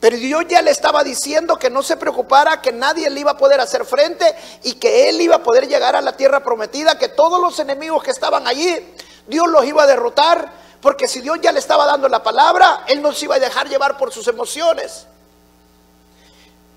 pero 0.00 0.16
Dios 0.16 0.44
ya 0.48 0.62
le 0.62 0.70
estaba 0.70 1.02
diciendo 1.02 1.58
que 1.58 1.70
no 1.70 1.82
se 1.82 1.96
preocupara, 1.96 2.60
que 2.60 2.72
nadie 2.72 3.08
le 3.08 3.20
iba 3.20 3.32
a 3.32 3.36
poder 3.36 3.60
hacer 3.60 3.84
frente 3.84 4.34
y 4.62 4.74
que 4.74 5.08
él 5.08 5.20
iba 5.20 5.36
a 5.36 5.42
poder 5.42 5.66
llegar 5.66 5.96
a 5.96 6.00
la 6.00 6.16
tierra 6.16 6.40
prometida, 6.40 6.98
que 6.98 7.08
todos 7.08 7.40
los 7.40 7.58
enemigos 7.58 8.02
que 8.02 8.10
estaban 8.10 8.46
allí, 8.46 8.94
Dios 9.26 9.48
los 9.48 9.64
iba 9.64 9.84
a 9.84 9.86
derrotar, 9.86 10.52
porque 10.80 11.08
si 11.08 11.20
Dios 11.20 11.38
ya 11.40 11.52
le 11.52 11.58
estaba 11.58 11.86
dando 11.86 12.08
la 12.08 12.22
palabra, 12.22 12.84
él 12.86 13.00
no 13.00 13.12
se 13.12 13.24
iba 13.24 13.36
a 13.36 13.40
dejar 13.40 13.68
llevar 13.68 13.96
por 13.96 14.12
sus 14.12 14.28
emociones. 14.28 15.06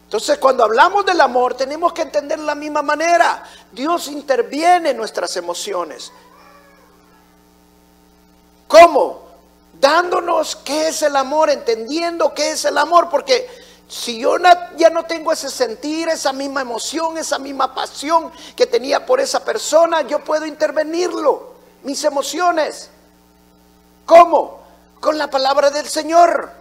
Entonces, 0.06 0.40
cuando 0.40 0.64
hablamos 0.64 1.06
del 1.06 1.22
amor, 1.22 1.54
tenemos 1.54 1.94
que 1.94 2.02
entender 2.02 2.40
la 2.40 2.56
misma 2.56 2.82
manera. 2.82 3.44
Dios 3.72 4.08
interviene 4.08 4.90
en 4.90 4.98
nuestras 4.98 5.38
emociones. 5.38 6.12
¿Cómo? 8.68 9.29
Dándonos 9.80 10.56
qué 10.58 10.90
es 10.90 11.02
el 11.02 11.16
amor, 11.16 11.50
entendiendo 11.50 12.34
qué 12.34 12.52
es 12.52 12.66
el 12.66 12.78
amor, 12.78 13.10
porque 13.10 13.48
si 13.88 14.20
yo 14.20 14.36
ya 14.78 14.90
no 14.90 15.06
tengo 15.06 15.32
ese 15.32 15.50
sentir, 15.50 16.10
esa 16.10 16.34
misma 16.34 16.62
emoción, 16.62 17.18
esa 17.18 17.40
misma 17.40 17.74
pasión 17.74 18.32
que 18.56 18.66
tenía 18.66 19.06
por 19.06 19.20
esa 19.20 19.44
persona, 19.44 20.02
yo 20.02 20.24
puedo 20.24 20.46
intervenirlo, 20.46 21.54
mis 21.84 22.04
emociones. 22.04 22.90
¿Cómo? 24.06 24.60
Con 25.00 25.18
la 25.18 25.30
palabra 25.30 25.70
del 25.70 25.88
Señor 25.88 26.60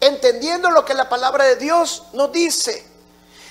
entendiendo 0.00 0.70
lo 0.70 0.84
que 0.84 0.94
la 0.94 1.08
palabra 1.08 1.44
de 1.44 1.56
Dios 1.56 2.04
nos 2.12 2.32
dice. 2.32 2.86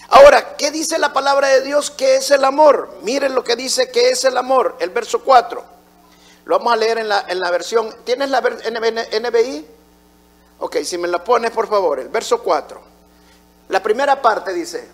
Ahora, 0.09 0.55
¿qué 0.55 0.71
dice 0.71 0.97
la 0.97 1.11
palabra 1.11 1.49
de 1.49 1.61
Dios 1.61 1.91
que 1.91 2.15
es 2.15 2.31
el 2.31 2.45
amor? 2.45 2.97
Miren 3.01 3.35
lo 3.35 3.43
que 3.43 3.55
dice 3.55 3.91
que 3.91 4.11
es 4.11 4.23
el 4.23 4.37
amor, 4.37 4.77
el 4.79 4.89
verso 4.89 5.21
4. 5.23 5.76
Lo 6.47 6.57
vamos 6.57 6.73
a 6.73 6.77
leer 6.77 6.97
en 6.97 7.09
la, 7.09 7.25
en 7.27 7.39
la 7.39 7.51
versión. 7.51 7.93
¿Tienes 8.03 8.29
la 8.29 8.41
NBI? 8.41 9.67
Ok, 10.59 10.77
si 10.83 10.97
me 10.97 11.07
la 11.07 11.23
pones 11.23 11.51
por 11.51 11.67
favor, 11.67 11.99
el 11.99 12.09
verso 12.09 12.41
4. 12.41 12.81
La 13.69 13.83
primera 13.83 14.21
parte 14.21 14.53
dice, 14.53 14.87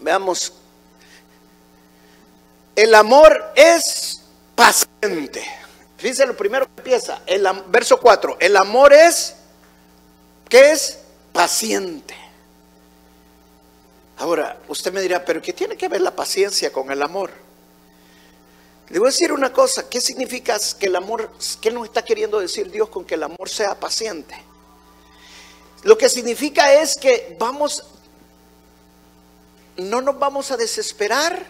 veamos, 0.00 0.52
el 2.74 2.94
amor 2.94 3.52
es 3.54 4.22
paciente. 4.54 5.44
Fíjense 5.98 6.24
lo 6.24 6.36
primero 6.36 6.64
que 6.64 6.72
empieza, 6.78 7.20
el 7.26 7.46
verso 7.66 8.00
4, 8.00 8.38
el 8.40 8.56
amor 8.56 8.94
es 8.94 9.34
¿Qué 10.50 10.72
es? 10.72 10.98
Paciente. 11.32 12.14
Ahora, 14.18 14.58
usted 14.66 14.92
me 14.92 15.00
dirá, 15.00 15.24
pero 15.24 15.40
¿qué 15.40 15.52
tiene 15.52 15.76
que 15.76 15.88
ver 15.88 16.00
la 16.00 16.10
paciencia 16.10 16.72
con 16.72 16.90
el 16.90 17.00
amor? 17.00 17.30
Le 18.90 18.98
voy 18.98 19.08
a 19.08 19.10
decir 19.10 19.32
una 19.32 19.52
cosa, 19.52 19.88
¿qué 19.88 20.00
significa 20.00 20.58
que 20.78 20.86
el 20.86 20.96
amor, 20.96 21.30
qué 21.60 21.70
nos 21.70 21.84
está 21.84 22.04
queriendo 22.04 22.40
decir 22.40 22.70
Dios 22.70 22.88
con 22.88 23.04
que 23.04 23.14
el 23.14 23.22
amor 23.22 23.48
sea 23.48 23.78
paciente? 23.78 24.34
Lo 25.84 25.96
que 25.96 26.08
significa 26.08 26.74
es 26.74 26.96
que 26.96 27.36
vamos, 27.38 27.84
no 29.76 30.00
nos 30.00 30.18
vamos 30.18 30.50
a 30.50 30.56
desesperar 30.56 31.46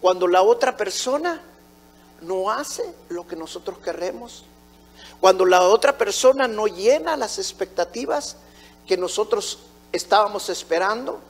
cuando 0.00 0.26
la 0.26 0.42
otra 0.42 0.76
persona 0.76 1.42
no 2.22 2.50
hace 2.50 2.82
lo 3.10 3.26
que 3.26 3.36
nosotros 3.36 3.78
queremos 3.78 4.44
cuando 5.20 5.44
la 5.44 5.62
otra 5.62 5.96
persona 5.96 6.48
no 6.48 6.66
llena 6.66 7.16
las 7.16 7.38
expectativas 7.38 8.36
que 8.86 8.96
nosotros 8.96 9.58
estábamos 9.92 10.48
esperando, 10.48 11.20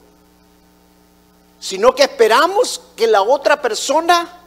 sino 1.59 1.93
que 1.93 2.03
esperamos 2.03 2.81
que 2.95 3.05
la 3.05 3.21
otra 3.21 3.61
persona 3.61 4.40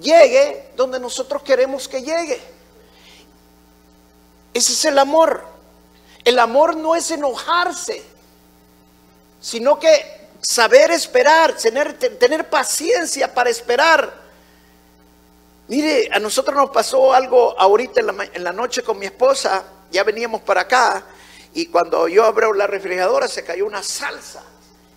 llegue 0.00 0.70
donde 0.76 0.98
nosotros 1.00 1.42
queremos 1.42 1.88
que 1.88 2.02
llegue. 2.02 2.40
Ese 4.52 4.72
es 4.72 4.84
el 4.84 4.98
amor. 4.98 5.44
El 6.24 6.38
amor 6.38 6.76
no 6.76 6.94
es 6.94 7.10
enojarse, 7.10 8.02
sino 9.40 9.78
que 9.78 10.28
saber 10.40 10.90
esperar, 10.90 11.56
tener, 11.56 11.98
tener 11.98 12.48
paciencia 12.48 13.32
para 13.32 13.50
esperar 13.50 14.24
Mire, 15.66 16.10
a 16.12 16.18
nosotros 16.18 16.54
nos 16.54 16.70
pasó 16.70 17.14
algo 17.14 17.58
ahorita 17.58 18.00
en 18.34 18.44
la, 18.44 18.52
noche 18.52 18.82
con 18.82 18.98
mi 18.98 19.06
esposa, 19.06 19.64
ya 19.90 20.04
veníamos 20.04 20.42
para 20.42 20.62
acá 20.62 21.02
y 21.54 21.66
cuando 21.66 22.06
yo 22.06 22.24
abro 22.24 22.52
la 22.52 22.66
refrigeradora 22.66 23.28
se 23.28 23.44
cayó 23.44 23.64
una 23.64 23.82
salsa 23.82 24.42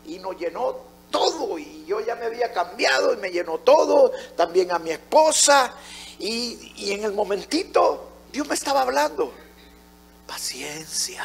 y 0.05 0.19
nos 0.19 0.37
llenó 0.37 0.75
todo 1.09 1.57
y 1.57 1.85
yo 1.87 1.99
ya 2.01 2.15
me 2.15 2.25
había 2.25 2.51
cambiado 2.51 3.13
y 3.13 3.17
me 3.17 3.29
llenó 3.29 3.59
todo, 3.59 4.11
también 4.35 4.71
a 4.71 4.79
mi 4.79 4.91
esposa 4.91 5.73
y, 6.19 6.73
y 6.75 6.91
en 6.91 7.03
el 7.03 7.13
momentito 7.13 8.09
Dios 8.31 8.47
me 8.47 8.55
estaba 8.55 8.81
hablando, 8.81 9.33
paciencia, 10.27 11.23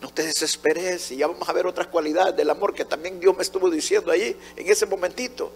No 0.00 0.08
te 0.10 0.22
desesperes 0.22 1.10
y 1.10 1.16
ya 1.16 1.26
vamos 1.26 1.48
a 1.48 1.52
ver 1.52 1.66
otras 1.66 1.88
cualidades 1.88 2.36
del 2.36 2.48
amor 2.48 2.74
que 2.74 2.84
también 2.84 3.20
Dios 3.20 3.36
me 3.36 3.42
estuvo 3.42 3.68
diciendo 3.68 4.10
ahí 4.10 4.38
en 4.56 4.70
ese 4.70 4.86
momentito. 4.86 5.52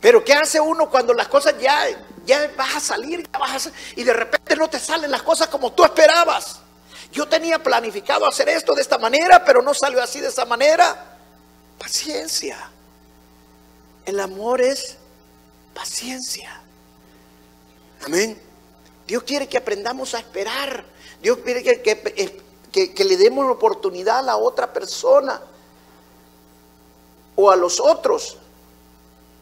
Pero 0.00 0.24
¿qué 0.24 0.34
hace 0.34 0.60
uno 0.60 0.90
cuando 0.90 1.14
las 1.14 1.28
cosas 1.28 1.54
ya, 1.60 1.86
ya 2.26 2.50
vas 2.56 2.76
a 2.76 2.80
salir 2.80 3.22
ya 3.32 3.38
vas 3.38 3.70
y 3.96 4.02
de 4.02 4.12
repente 4.12 4.56
no 4.56 4.68
te 4.68 4.78
salen 4.78 5.10
las 5.10 5.22
cosas 5.22 5.48
como 5.48 5.72
tú 5.72 5.84
esperabas? 5.84 6.60
Yo 7.12 7.28
tenía 7.28 7.62
planificado 7.62 8.26
hacer 8.26 8.48
esto 8.48 8.74
de 8.74 8.82
esta 8.82 8.98
manera, 8.98 9.44
pero 9.44 9.62
no 9.62 9.72
salió 9.74 10.02
así 10.02 10.20
de 10.20 10.28
esa 10.28 10.44
manera. 10.44 11.11
Paciencia. 11.82 12.70
El 14.04 14.20
amor 14.20 14.60
es 14.60 14.98
paciencia. 15.74 16.62
Amén. 18.04 18.40
Dios 19.04 19.24
quiere 19.24 19.48
que 19.48 19.58
aprendamos 19.58 20.14
a 20.14 20.20
esperar. 20.20 20.84
Dios 21.20 21.38
quiere 21.38 21.82
que, 21.82 21.82
que, 22.70 23.04
le 23.04 23.16
demos 23.16 23.46
la 23.46 23.50
oportunidad 23.50 24.20
a 24.20 24.22
la 24.22 24.36
otra 24.36 24.72
persona 24.72 25.42
o 27.34 27.50
a 27.50 27.56
los 27.56 27.80
otros. 27.80 28.38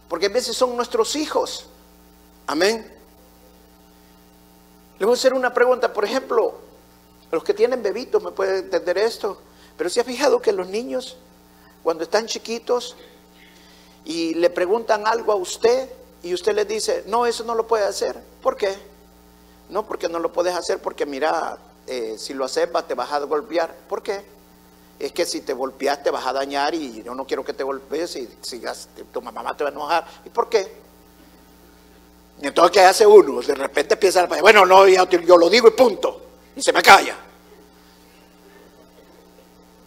Porque 0.09 0.27
a 0.27 0.31
veces 0.31 0.57
son 0.57 0.75
nuestros 0.75 1.17
hijos. 1.17 1.67
Amén. 2.47 2.91
Le 4.99 5.05
voy 5.05 5.15
a 5.15 5.19
hacer 5.19 5.35
una 5.35 5.53
pregunta. 5.53 5.93
Por 5.93 6.07
ejemplo, 6.07 6.55
los 7.31 7.45
que 7.45 7.53
tienen 7.53 7.83
bebitos 7.83 8.23
me 8.23 8.31
pueden 8.31 8.65
entender 8.65 8.97
esto. 8.97 9.43
Pero 9.77 9.91
si 9.91 10.01
ha 10.01 10.05
fijado 10.05 10.41
que 10.41 10.53
los 10.53 10.69
niños, 10.69 11.19
cuando 11.83 12.05
están 12.05 12.27
chiquitos 12.27 12.97
y 14.05 14.35
le 14.35 14.51
preguntan 14.51 15.07
algo 15.07 15.33
a 15.33 15.37
usted 15.37 15.89
y 16.23 16.35
usted 16.35 16.55
les 16.55 16.69
dice, 16.69 17.05
no, 17.07 17.27
eso 17.27 17.45
no 17.45 17.55
lo 17.55 17.67
puede 17.67 17.85
hacer. 17.85 18.21
¿Por 18.43 18.57
qué? 18.57 18.75
No, 19.69 19.87
porque 19.87 20.09
no 20.09 20.19
lo 20.19 20.33
puedes 20.33 20.55
hacer 20.55 20.81
porque 20.81 21.07
mira, 21.07 21.59
eh, 21.87 22.17
si 22.19 22.35
lo 22.35 22.45
haces 22.45 22.69
te 22.87 22.95
vas 22.95 23.13
a 23.13 23.21
golpear. 23.21 23.75
¿Por 23.89 24.03
qué? 24.03 24.23
Es 24.99 25.13
que 25.13 25.25
si 25.25 25.41
te 25.41 25.55
golpeas 25.55 26.03
te 26.03 26.11
vas 26.11 26.27
a 26.27 26.33
dañar 26.33 26.75
y 26.75 27.03
yo 27.03 27.15
no 27.15 27.27
quiero 27.27 27.45
que 27.45 27.55
te 27.55 27.65
golpees 27.65 28.17
y 28.17 28.29
sigas, 28.43 28.89
tu 29.13 29.23
mamá 29.23 29.57
te 29.57 29.65
va 29.65 29.71
a 29.71 29.73
enojar. 29.73 30.07
¿Y 30.25 30.29
por 30.29 30.49
qué? 30.49 30.91
Entonces, 32.43 32.73
¿qué 32.73 32.81
hace 32.81 33.07
uno? 33.07 33.41
De 33.41 33.55
repente 33.55 33.95
empieza 33.95 34.27
bueno, 34.27 34.65
no, 34.65 34.87
yo, 34.89 35.05
yo 35.07 35.37
lo 35.37 35.49
digo 35.49 35.69
y 35.69 35.73
punto. 35.73 36.21
Y 36.57 36.63
se 36.63 36.73
me 36.73 36.83
calla. 36.83 37.17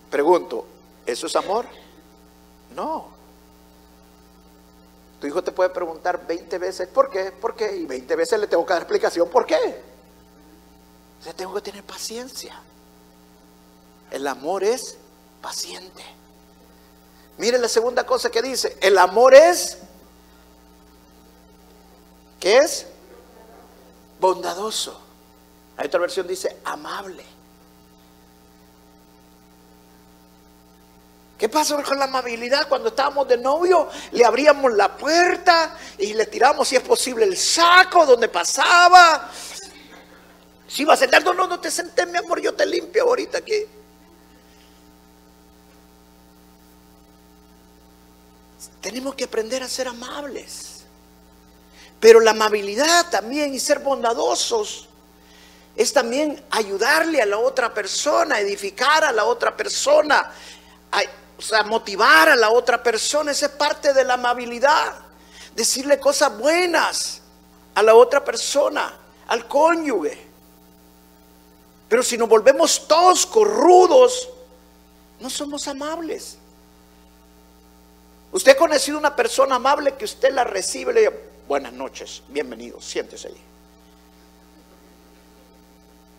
Pregunto, 0.09 0.65
¿eso 1.05 1.27
es 1.27 1.35
amor? 1.35 1.65
No. 2.75 3.08
Tu 5.20 5.27
hijo 5.27 5.44
te 5.44 5.51
puede 5.51 5.70
preguntar 5.70 6.27
20 6.27 6.58
veces, 6.58 6.88
¿por 6.88 7.10
qué? 7.10 7.32
¿Por 7.32 7.56
qué? 7.56 7.75
Y 7.77 7.86
20 7.86 8.15
veces 8.15 8.39
le 8.39 8.48
tengo 8.48 8.65
que 8.65 8.74
dar 8.74 8.82
explicación, 8.82 9.30
¿por 9.30 9.46
qué? 9.46 9.82
O 11.20 11.24
sea, 11.24 11.34
tengo 11.34 11.53
que 11.53 11.62
tener 11.62 11.84
paciencia. 11.84 12.60
El 14.12 14.27
amor 14.27 14.63
es 14.63 14.98
paciente. 15.42 16.03
Mire 17.38 17.58
la 17.58 17.68
segunda 17.68 18.06
cosa 18.06 18.30
que 18.30 18.42
dice, 18.42 18.77
el 18.82 18.98
amor 18.98 19.34
es, 19.34 19.77
¿qué 22.39 22.58
es? 22.58 22.86
Bondadoso. 24.20 25.00
Hay 25.77 25.88
otra 25.88 26.00
versión 26.01 26.27
dice 26.27 26.58
amable. 26.63 27.24
¿Qué 31.43 31.50
pasó 31.50 31.83
con 31.83 32.00
la 32.00 32.05
amabilidad? 32.05 32.69
Cuando 32.69 32.88
estábamos 32.88 33.27
de 33.27 33.35
novio, 33.35 33.89
le 34.13 34.23
abríamos 34.23 34.71
la 34.75 34.95
puerta 34.95 35.77
y 35.97 36.13
le 36.13 36.25
tiramos, 36.27 36.69
si 36.69 36.77
es 36.77 36.81
posible, 36.81 37.25
el 37.25 37.35
saco 37.35 38.05
donde 38.05 38.29
pasaba. 38.29 39.29
Si 40.65 40.83
iba 40.83 40.93
a 40.93 40.95
sentar, 40.95 41.21
no, 41.21 41.33
no, 41.33 41.45
no 41.45 41.59
te 41.59 41.69
senté, 41.69 42.05
mi 42.05 42.17
amor, 42.17 42.39
yo 42.39 42.53
te 42.53 42.65
limpio 42.65 43.03
ahorita 43.03 43.39
aquí. 43.39 43.65
Tenemos 48.79 49.13
que 49.13 49.25
aprender 49.25 49.63
a 49.63 49.67
ser 49.67 49.89
amables. 49.89 50.86
Pero 51.99 52.21
la 52.21 52.32
amabilidad 52.32 53.10
también 53.10 53.53
y 53.53 53.60
ser 53.60 53.79
bondadosos 53.79 54.88
es 55.75 55.91
también 55.91 56.41
ayudarle 56.51 57.21
a 57.21 57.25
la 57.25 57.39
otra 57.39 57.73
persona, 57.73 58.39
edificar 58.39 59.03
a 59.03 59.12
la 59.12 59.25
otra 59.25 59.58
persona, 59.58 60.32
sea, 61.43 61.63
motivar 61.63 62.29
a 62.29 62.36
la 62.36 62.49
otra 62.49 62.82
persona, 62.82 63.32
esa 63.32 63.47
es 63.47 63.51
parte 63.51 63.93
de 63.93 64.03
la 64.03 64.13
amabilidad. 64.13 64.93
Decirle 65.56 65.99
cosas 65.99 66.38
buenas 66.38 67.21
a 67.75 67.84
la 67.84 67.95
otra 67.95 68.23
persona, 68.23 68.93
al 69.27 69.47
cónyuge. 69.47 70.27
Pero 71.89 72.01
si 72.01 72.17
nos 72.17 72.29
volvemos 72.29 72.88
toscos, 72.88 73.47
rudos, 73.47 74.29
no 75.19 75.29
somos 75.29 75.67
amables. 75.67 76.38
Usted 78.32 78.53
ha 78.53 78.58
conocido 78.58 78.97
una 78.97 79.15
persona 79.15 79.56
amable 79.56 79.93
que 79.95 80.06
usted 80.06 80.34
la 80.34 80.43
recibe 80.43 80.91
y 80.91 80.95
le 80.95 81.01
dice, 81.01 81.29
buenas 81.47 81.73
noches, 81.73 82.23
bienvenido, 82.29 82.82
siéntese 82.82 83.27
ahí. 83.27 83.53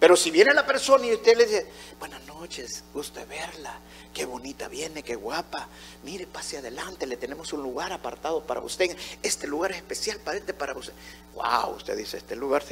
Pero 0.05 0.19
si 0.19 0.31
viene 0.31 0.53
la 0.53 0.67
persona 0.67 1.07
y 1.07 1.15
usted 1.15 1.35
le 1.35 1.47
dice, 1.47 1.67
buenas 1.99 2.23
noches, 2.27 2.85
gusto 2.93 3.21
de 3.21 3.25
verla, 3.25 3.81
qué 4.13 4.27
bonita 4.27 4.69
viene, 4.69 5.03
qué 5.03 5.15
guapa, 5.15 5.67
mire, 6.03 6.27
pase 6.27 6.59
adelante, 6.59 7.07
le 7.07 7.17
tenemos 7.17 7.55
un 7.55 7.63
lugar 7.63 7.91
apartado 7.91 8.43
para 8.43 8.61
usted, 8.61 8.95
este 9.23 9.47
lugar 9.47 9.71
es 9.71 9.79
especial 9.79 10.19
para 10.19 10.37
este, 10.37 10.53
para 10.53 10.75
usted. 10.75 10.93
Wow, 11.35 11.77
usted 11.77 11.97
dice, 11.97 12.19
este 12.19 12.37
lugar, 12.37 12.63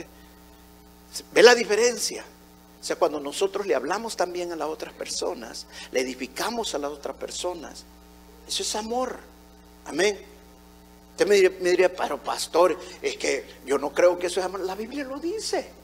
¿ve 1.32 1.42
la 1.42 1.54
diferencia? 1.54 2.22
O 2.78 2.84
sea, 2.84 2.96
cuando 2.96 3.18
nosotros 3.18 3.66
le 3.66 3.74
hablamos 3.74 4.14
también 4.14 4.52
a 4.52 4.56
las 4.56 4.68
otras 4.68 4.92
personas, 4.92 5.66
le 5.90 6.00
edificamos 6.00 6.74
a 6.74 6.78
las 6.80 6.90
otras 6.90 7.16
personas, 7.16 7.86
eso 8.46 8.62
es 8.62 8.76
amor. 8.76 9.18
Amén. 9.86 10.20
Usted 11.12 11.26
me 11.26 11.36
diría, 11.36 11.50
me 11.62 11.70
diría, 11.70 11.96
pero 11.96 12.22
pastor, 12.22 12.78
es 13.00 13.16
que 13.16 13.46
yo 13.64 13.78
no 13.78 13.90
creo 13.90 14.18
que 14.18 14.26
eso 14.26 14.38
es 14.38 14.44
amor. 14.44 14.60
La 14.60 14.74
Biblia 14.74 15.04
lo 15.04 15.18
dice. 15.18 15.80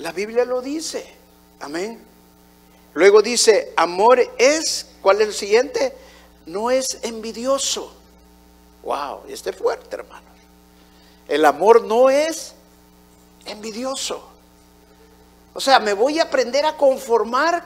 La 0.00 0.12
Biblia 0.12 0.46
lo 0.46 0.62
dice. 0.62 1.06
Amén. 1.60 2.02
Luego 2.94 3.20
dice, 3.20 3.74
amor 3.76 4.18
es, 4.38 4.86
¿cuál 5.02 5.20
es 5.20 5.28
el 5.28 5.34
siguiente? 5.34 5.94
No 6.46 6.70
es 6.70 6.98
envidioso. 7.02 7.94
Wow, 8.82 9.20
este 9.28 9.50
es 9.50 9.56
fuerte, 9.56 9.96
hermano. 9.96 10.26
El 11.28 11.44
amor 11.44 11.84
no 11.84 12.08
es 12.08 12.54
envidioso. 13.44 14.26
O 15.52 15.60
sea, 15.60 15.78
me 15.80 15.92
voy 15.92 16.18
a 16.18 16.24
aprender 16.24 16.64
a 16.64 16.78
conformar 16.78 17.62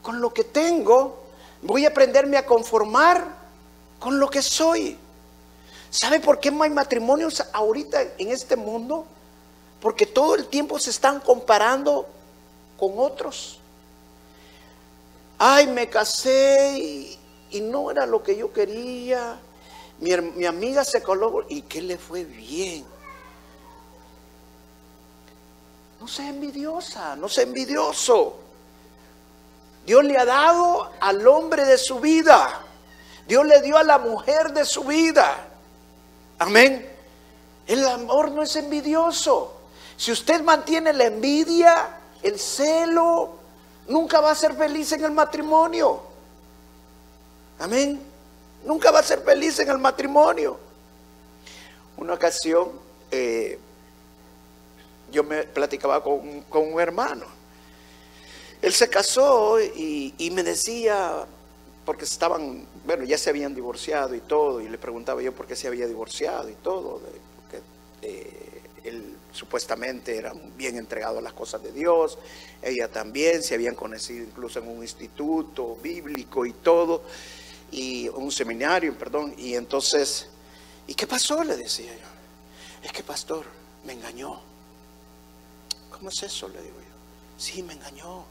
con 0.00 0.20
lo 0.20 0.32
que 0.32 0.44
tengo. 0.44 1.24
Voy 1.60 1.86
a 1.86 1.88
aprenderme 1.88 2.36
a 2.36 2.46
conformar 2.46 3.26
con 3.98 4.20
lo 4.20 4.30
que 4.30 4.42
soy. 4.42 4.96
¿Sabe 5.90 6.20
por 6.20 6.38
qué 6.38 6.50
hay 6.50 6.70
matrimonios 6.70 7.42
ahorita 7.52 8.00
en 8.16 8.30
este 8.30 8.54
mundo? 8.54 9.08
Porque 9.80 10.06
todo 10.06 10.34
el 10.34 10.46
tiempo 10.46 10.78
se 10.78 10.90
están 10.90 11.20
comparando 11.20 12.06
con 12.78 12.92
otros. 12.96 13.58
Ay, 15.38 15.66
me 15.66 15.88
casé 15.88 16.78
y, 16.78 17.60
no 17.60 17.90
era 17.90 18.04
lo 18.04 18.22
que 18.22 18.36
yo 18.36 18.52
quería. 18.52 19.38
Mi, 20.00 20.16
mi 20.16 20.44
amiga 20.44 20.84
se 20.84 21.02
colocó 21.02 21.44
y 21.48 21.62
que 21.62 21.80
le 21.82 21.98
fue 21.98 22.24
bien. 22.24 22.84
No 26.00 26.08
sea 26.08 26.28
envidiosa, 26.28 27.14
no 27.16 27.28
sea 27.28 27.44
envidioso. 27.44 28.36
Dios 29.86 30.02
le 30.04 30.18
ha 30.18 30.24
dado 30.24 30.90
al 31.00 31.26
hombre 31.26 31.64
de 31.64 31.78
su 31.78 32.00
vida. 32.00 32.60
Dios 33.26 33.46
le 33.46 33.60
dio 33.62 33.76
a 33.76 33.84
la 33.84 33.98
mujer 33.98 34.52
de 34.52 34.64
su 34.64 34.84
vida. 34.84 35.46
Amén. 36.38 36.90
El 37.66 37.86
amor 37.86 38.30
no 38.30 38.42
es 38.42 38.56
envidioso. 38.56 39.53
Si 39.96 40.12
usted 40.12 40.42
mantiene 40.42 40.92
la 40.92 41.04
envidia, 41.04 41.98
el 42.22 42.38
celo, 42.38 43.38
nunca 43.88 44.20
va 44.20 44.32
a 44.32 44.34
ser 44.34 44.54
feliz 44.54 44.92
en 44.92 45.04
el 45.04 45.12
matrimonio. 45.12 46.02
Amén. 47.58 48.00
Nunca 48.64 48.90
va 48.90 49.00
a 49.00 49.02
ser 49.02 49.20
feliz 49.20 49.58
en 49.60 49.70
el 49.70 49.78
matrimonio. 49.78 50.58
Una 51.96 52.14
ocasión, 52.14 52.72
eh, 53.10 53.58
yo 55.12 55.22
me 55.22 55.44
platicaba 55.44 56.02
con, 56.02 56.44
un 56.50 56.80
hermano. 56.80 57.26
Él 58.60 58.72
se 58.72 58.88
casó 58.88 59.60
y, 59.60 60.30
me 60.32 60.42
decía, 60.42 61.26
porque 61.84 62.04
estaban, 62.04 62.66
bueno, 62.84 63.04
ya 63.04 63.18
se 63.18 63.30
habían 63.30 63.54
divorciado 63.54 64.14
y 64.14 64.20
todo, 64.20 64.60
y 64.60 64.68
le 64.68 64.78
preguntaba 64.78 65.22
yo 65.22 65.32
por 65.32 65.46
qué 65.46 65.54
se 65.54 65.68
había 65.68 65.86
divorciado 65.86 66.48
y 66.48 66.54
todo, 66.54 67.00
eh, 68.02 68.62
él 68.84 69.16
supuestamente 69.34 70.16
era 70.16 70.32
bien 70.56 70.78
entregado 70.78 71.18
a 71.18 71.22
las 71.22 71.32
cosas 71.32 71.62
de 71.62 71.72
Dios, 71.72 72.18
ella 72.62 72.88
también, 72.88 73.42
se 73.42 73.54
habían 73.54 73.74
conocido 73.74 74.24
incluso 74.24 74.60
en 74.60 74.68
un 74.68 74.82
instituto 74.82 75.76
bíblico 75.82 76.46
y 76.46 76.52
todo, 76.52 77.02
y 77.72 78.08
un 78.08 78.30
seminario, 78.30 78.96
perdón, 78.96 79.34
y 79.36 79.54
entonces, 79.54 80.28
¿y 80.86 80.94
qué 80.94 81.06
pasó? 81.06 81.42
Le 81.42 81.56
decía 81.56 81.92
yo, 81.92 82.08
es 82.84 82.92
que 82.92 83.02
pastor, 83.02 83.44
me 83.84 83.94
engañó. 83.94 84.40
¿Cómo 85.90 86.08
es 86.10 86.22
eso? 86.22 86.48
Le 86.48 86.62
digo 86.62 86.76
yo. 86.78 86.94
Sí, 87.36 87.62
me 87.62 87.72
engañó. 87.72 88.24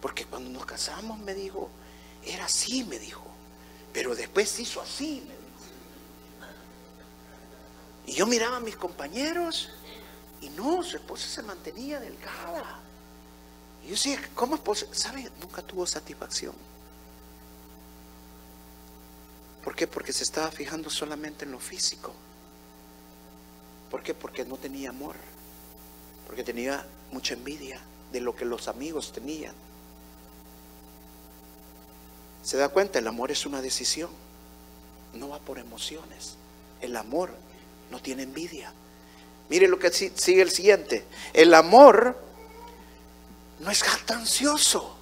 Porque 0.00 0.24
cuando 0.24 0.50
nos 0.50 0.66
casamos 0.66 1.18
me 1.18 1.34
dijo, 1.34 1.70
era 2.24 2.46
así, 2.46 2.84
me 2.84 2.98
dijo. 2.98 3.24
Pero 3.92 4.14
después 4.14 4.58
hizo 4.58 4.80
así. 4.80 5.22
Y 8.06 8.12
yo 8.12 8.26
miraba 8.26 8.56
a 8.56 8.60
mis 8.60 8.76
compañeros 8.76 9.70
y 10.40 10.48
no, 10.50 10.82
su 10.82 10.96
esposa 10.96 11.28
se 11.28 11.42
mantenía 11.42 12.00
delgada. 12.00 12.80
Y 13.82 13.86
yo 13.86 13.90
decía, 13.92 14.20
¿cómo 14.34 14.54
es 14.54 14.60
posible? 14.60 14.94
¿Sabe? 14.94 15.30
Nunca 15.40 15.62
tuvo 15.62 15.86
satisfacción. 15.86 16.54
¿Por 19.64 19.74
qué? 19.74 19.86
Porque 19.86 20.12
se 20.12 20.24
estaba 20.24 20.50
fijando 20.50 20.88
solamente 20.88 21.44
en 21.44 21.52
lo 21.52 21.58
físico. 21.58 22.14
¿Por 23.90 24.02
qué? 24.02 24.14
Porque 24.14 24.44
no 24.44 24.56
tenía 24.56 24.90
amor. 24.90 25.16
Porque 26.26 26.42
tenía 26.42 26.86
mucha 27.12 27.34
envidia 27.34 27.80
de 28.12 28.20
lo 28.20 28.34
que 28.34 28.44
los 28.44 28.68
amigos 28.68 29.12
tenían. 29.12 29.54
¿Se 32.42 32.56
da 32.56 32.70
cuenta? 32.70 32.98
El 32.98 33.06
amor 33.06 33.30
es 33.30 33.44
una 33.44 33.60
decisión. 33.60 34.10
No 35.12 35.28
va 35.28 35.38
por 35.40 35.58
emociones. 35.58 36.36
El 36.80 36.96
amor 36.96 37.34
no 37.90 38.00
tiene 38.00 38.22
envidia. 38.22 38.72
Mire 39.50 39.66
lo 39.66 39.78
que 39.80 39.90
sigue 39.90 40.42
el 40.42 40.50
siguiente. 40.50 41.04
El 41.32 41.52
amor 41.54 42.16
no 43.58 43.70
es 43.70 43.82
jactancioso. 43.82 44.96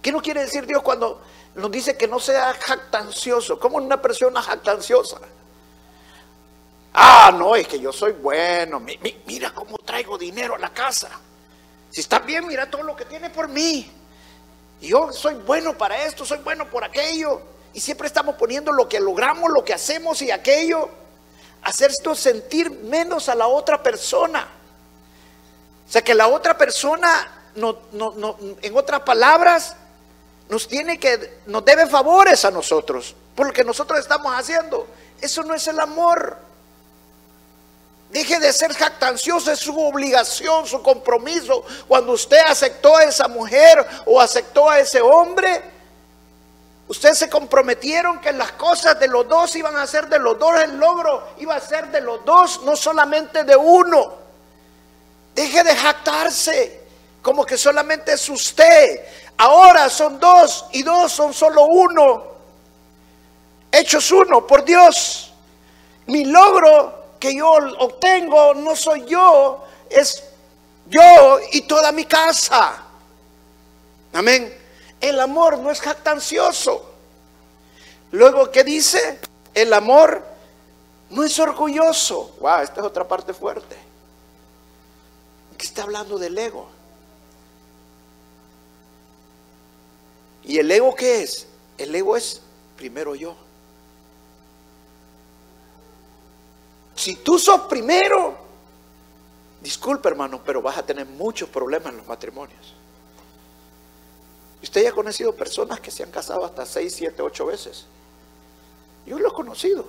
¿Qué 0.00 0.10
no 0.10 0.22
quiere 0.22 0.40
decir 0.40 0.66
Dios 0.66 0.82
cuando 0.82 1.22
nos 1.54 1.70
dice 1.70 1.94
que 1.96 2.08
no 2.08 2.18
sea 2.18 2.54
jactancioso? 2.54 3.60
¿Cómo 3.60 3.76
una 3.76 4.00
persona 4.00 4.40
jactanciosa? 4.40 5.18
Ah, 6.94 7.30
no, 7.36 7.54
es 7.54 7.68
que 7.68 7.78
yo 7.78 7.92
soy 7.92 8.12
bueno. 8.12 8.80
mira 9.26 9.52
cómo 9.52 9.76
traigo 9.76 10.16
dinero 10.16 10.54
a 10.54 10.58
la 10.58 10.72
casa. 10.72 11.10
Si 11.90 12.00
está 12.00 12.20
bien, 12.20 12.46
mira 12.46 12.70
todo 12.70 12.84
lo 12.84 12.96
que 12.96 13.04
tiene 13.04 13.28
por 13.28 13.48
mí. 13.48 13.92
Yo 14.80 15.12
soy 15.12 15.34
bueno 15.34 15.76
para 15.76 16.04
esto, 16.04 16.24
soy 16.24 16.38
bueno 16.38 16.70
por 16.70 16.84
aquello. 16.84 17.42
Y 17.74 17.80
siempre 17.80 18.06
estamos 18.06 18.36
poniendo 18.36 18.72
lo 18.72 18.88
que 18.88 18.98
logramos, 18.98 19.50
lo 19.50 19.62
que 19.62 19.74
hacemos 19.74 20.22
y 20.22 20.30
aquello. 20.30 21.03
Hacer 21.64 21.90
esto 21.90 22.14
sentir 22.14 22.70
menos 22.70 23.28
a 23.28 23.34
la 23.34 23.46
otra 23.46 23.82
persona. 23.82 24.46
O 25.88 25.92
sea, 25.92 26.02
que 26.02 26.14
la 26.14 26.28
otra 26.28 26.56
persona, 26.56 27.08
en 27.56 28.76
otras 28.76 29.00
palabras, 29.00 29.76
nos 30.48 30.68
tiene 30.68 30.98
que, 30.98 31.38
nos 31.46 31.64
debe 31.64 31.86
favores 31.86 32.44
a 32.44 32.50
nosotros. 32.50 33.14
Por 33.34 33.48
lo 33.48 33.52
que 33.52 33.64
nosotros 33.64 33.98
estamos 33.98 34.32
haciendo. 34.32 34.86
Eso 35.20 35.42
no 35.42 35.54
es 35.54 35.66
el 35.66 35.80
amor. 35.80 36.36
Deje 38.10 38.38
de 38.38 38.52
ser 38.52 38.72
jactancioso, 38.72 39.50
es 39.50 39.58
su 39.58 39.76
obligación, 39.76 40.66
su 40.66 40.82
compromiso. 40.82 41.64
Cuando 41.88 42.12
usted 42.12 42.40
aceptó 42.46 42.96
a 42.96 43.04
esa 43.04 43.26
mujer 43.26 43.84
o 44.06 44.20
aceptó 44.20 44.70
a 44.70 44.78
ese 44.78 45.00
hombre, 45.00 45.73
ustedes 46.88 47.18
se 47.18 47.30
comprometieron 47.30 48.20
que 48.20 48.32
las 48.32 48.52
cosas 48.52 48.98
de 48.98 49.08
los 49.08 49.26
dos 49.28 49.54
iban 49.56 49.76
a 49.76 49.86
ser 49.86 50.08
de 50.08 50.18
los 50.18 50.38
dos, 50.38 50.60
el 50.60 50.76
logro 50.76 51.28
iba 51.38 51.56
a 51.56 51.60
ser 51.60 51.90
de 51.90 52.00
los 52.00 52.24
dos, 52.24 52.62
no 52.62 52.76
solamente 52.76 53.44
de 53.44 53.56
uno. 53.56 54.24
Deje 55.34 55.64
de 55.64 55.74
jactarse 55.74 56.84
como 57.22 57.44
que 57.44 57.56
solamente 57.56 58.12
es 58.12 58.28
usted. 58.28 59.00
Ahora 59.38 59.88
son 59.88 60.20
dos 60.20 60.66
y 60.72 60.82
dos 60.82 61.10
son 61.10 61.32
solo 61.32 61.64
uno. 61.64 62.24
Hechos 63.72 64.10
uno 64.12 64.46
por 64.46 64.64
Dios. 64.64 65.32
Mi 66.06 66.24
logro 66.24 67.16
que 67.18 67.34
yo 67.34 67.50
obtengo 67.78 68.54
no 68.54 68.76
soy 68.76 69.06
yo, 69.06 69.64
es 69.88 70.22
yo 70.86 71.38
y 71.52 71.62
toda 71.62 71.90
mi 71.92 72.04
casa. 72.04 72.82
Amén. 74.12 74.63
El 75.00 75.20
amor 75.20 75.58
no 75.58 75.70
es 75.70 75.80
jactancioso. 75.80 76.90
Luego, 78.10 78.50
¿qué 78.50 78.64
dice? 78.64 79.20
El 79.52 79.72
amor 79.72 80.24
no 81.10 81.24
es 81.24 81.38
orgulloso. 81.38 82.36
Wow, 82.40 82.62
esta 82.62 82.80
es 82.80 82.86
otra 82.86 83.06
parte 83.06 83.34
fuerte. 83.34 83.76
Que 85.56 85.66
está 85.66 85.82
hablando 85.82 86.18
del 86.18 86.36
ego. 86.36 86.68
¿Y 90.44 90.58
el 90.58 90.70
ego 90.70 90.94
qué 90.94 91.22
es? 91.22 91.46
El 91.78 91.94
ego 91.94 92.16
es 92.16 92.40
primero 92.76 93.14
yo. 93.14 93.34
Si 96.94 97.16
tú 97.16 97.38
sos 97.38 97.62
primero, 97.62 98.36
disculpe 99.60 100.08
hermano, 100.08 100.42
pero 100.44 100.62
vas 100.62 100.78
a 100.78 100.86
tener 100.86 101.06
muchos 101.06 101.48
problemas 101.48 101.92
en 101.92 101.98
los 101.98 102.06
matrimonios. 102.06 102.74
Usted 104.64 104.82
ya 104.82 104.88
ha 104.88 104.92
conocido 104.92 105.36
personas 105.36 105.78
que 105.78 105.90
se 105.90 106.02
han 106.02 106.10
casado 106.10 106.42
hasta 106.44 106.64
6, 106.64 106.94
7, 106.94 107.20
8 107.20 107.46
veces. 107.46 107.84
Yo 109.06 109.18
lo 109.18 109.28
he 109.28 109.32
conocido. 109.32 109.84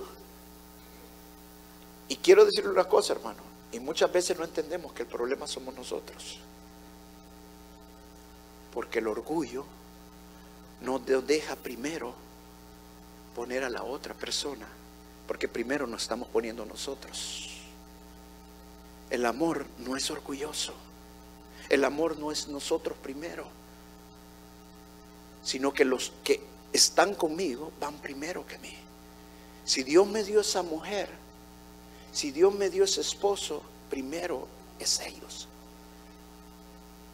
Y 2.08 2.16
quiero 2.16 2.44
decirle 2.44 2.70
una 2.70 2.84
cosa, 2.84 3.14
hermano. 3.14 3.42
Y 3.72 3.80
muchas 3.80 4.12
veces 4.12 4.38
no 4.38 4.44
entendemos 4.44 4.92
que 4.92 5.02
el 5.02 5.08
problema 5.08 5.46
somos 5.46 5.74
nosotros. 5.74 6.38
Porque 8.74 8.98
el 8.98 9.08
orgullo 9.08 9.64
no 10.82 10.98
deja 10.98 11.56
primero 11.56 12.14
poner 13.34 13.64
a 13.64 13.70
la 13.70 13.82
otra 13.82 14.12
persona 14.12 14.68
porque 15.26 15.48
primero 15.48 15.86
nos 15.86 16.02
estamos 16.02 16.28
poniendo 16.28 16.66
nosotros. 16.66 17.48
El 19.08 19.24
amor 19.24 19.64
no 19.78 19.96
es 19.96 20.10
orgulloso. 20.10 20.74
El 21.70 21.82
amor 21.82 22.18
no 22.18 22.30
es 22.30 22.46
nosotros 22.48 22.96
primero. 23.02 23.46
Sino 25.46 25.72
que 25.72 25.84
los 25.84 26.12
que 26.24 26.42
están 26.72 27.14
conmigo 27.14 27.70
van 27.80 27.94
primero 27.98 28.44
que 28.44 28.58
mí. 28.58 28.76
Si 29.64 29.84
Dios 29.84 30.06
me 30.08 30.24
dio 30.24 30.40
esa 30.40 30.64
mujer, 30.64 31.08
si 32.12 32.32
Dios 32.32 32.52
me 32.52 32.68
dio 32.68 32.82
ese 32.82 33.00
esposo, 33.00 33.62
primero 33.88 34.48
es 34.80 34.98
ellos. 34.98 35.46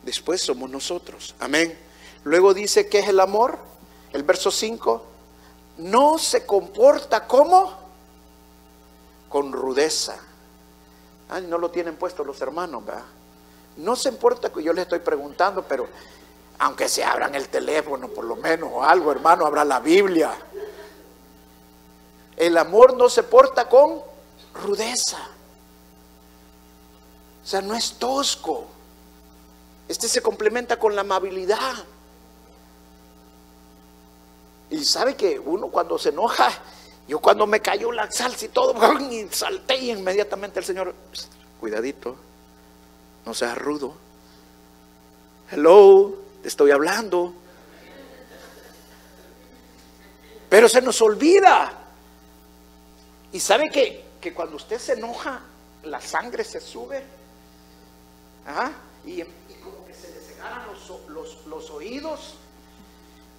Después 0.02 0.40
somos 0.40 0.70
nosotros. 0.70 1.34
Amén. 1.40 1.78
Luego 2.24 2.54
dice 2.54 2.88
que 2.88 3.00
es 3.00 3.08
el 3.08 3.20
amor. 3.20 3.58
El 4.14 4.22
verso 4.22 4.50
5. 4.50 5.04
No 5.76 6.18
se 6.18 6.46
comporta 6.46 7.26
como 7.26 7.78
con 9.28 9.52
rudeza. 9.52 10.16
Ay, 11.28 11.46
no 11.46 11.58
lo 11.58 11.70
tienen 11.70 11.96
puesto 11.96 12.24
los 12.24 12.40
hermanos, 12.40 12.84
¿verdad? 12.84 13.04
No 13.76 13.94
se 13.94 14.08
importa 14.08 14.50
que 14.50 14.62
yo 14.62 14.72
les 14.72 14.82
estoy 14.82 15.00
preguntando, 15.00 15.66
pero 15.66 15.88
aunque 16.62 16.88
se 16.88 17.02
abran 17.02 17.34
el 17.34 17.48
teléfono 17.48 18.06
por 18.06 18.24
lo 18.24 18.36
menos 18.36 18.70
o 18.72 18.84
algo, 18.84 19.10
hermano, 19.10 19.44
habrá 19.44 19.64
la 19.64 19.80
Biblia. 19.80 20.32
El 22.36 22.56
amor 22.56 22.96
no 22.96 23.08
se 23.08 23.24
porta 23.24 23.68
con 23.68 24.00
rudeza. 24.54 25.18
O 27.42 27.46
sea, 27.46 27.60
no 27.62 27.74
es 27.74 27.94
tosco. 27.94 28.66
Este 29.88 30.08
se 30.08 30.22
complementa 30.22 30.78
con 30.78 30.94
la 30.94 31.00
amabilidad. 31.00 31.84
Y 34.70 34.84
sabe 34.84 35.16
que 35.16 35.40
uno 35.40 35.66
cuando 35.66 35.98
se 35.98 36.10
enoja 36.10 36.48
yo 37.08 37.18
cuando 37.18 37.48
me 37.48 37.60
cayó 37.60 37.90
la 37.90 38.08
salsa 38.10 38.44
y 38.44 38.48
todo, 38.48 38.74
y 39.10 39.26
salté 39.30 39.76
y 39.78 39.90
inmediatamente 39.90 40.60
el 40.60 40.64
Señor, 40.64 40.94
cuidadito, 41.58 42.14
no 43.26 43.34
seas 43.34 43.58
rudo. 43.58 43.94
Hello, 45.50 46.21
te 46.42 46.48
estoy 46.48 46.70
hablando. 46.70 47.32
Pero 50.50 50.68
se 50.68 50.82
nos 50.82 51.00
olvida. 51.00 51.72
Y 53.32 53.40
sabe 53.40 53.70
que, 53.70 54.04
que 54.20 54.34
cuando 54.34 54.56
usted 54.56 54.78
se 54.78 54.92
enoja, 54.92 55.40
la 55.84 56.00
sangre 56.00 56.44
se 56.44 56.60
sube. 56.60 57.02
¿ah? 58.46 58.70
Y, 59.06 59.22
como 59.62 59.86
que 59.86 59.94
se 59.94 60.10
le 60.10 60.20
cegaran 60.20 60.66
los, 61.08 61.46
los, 61.46 61.70
oídos. 61.70 62.34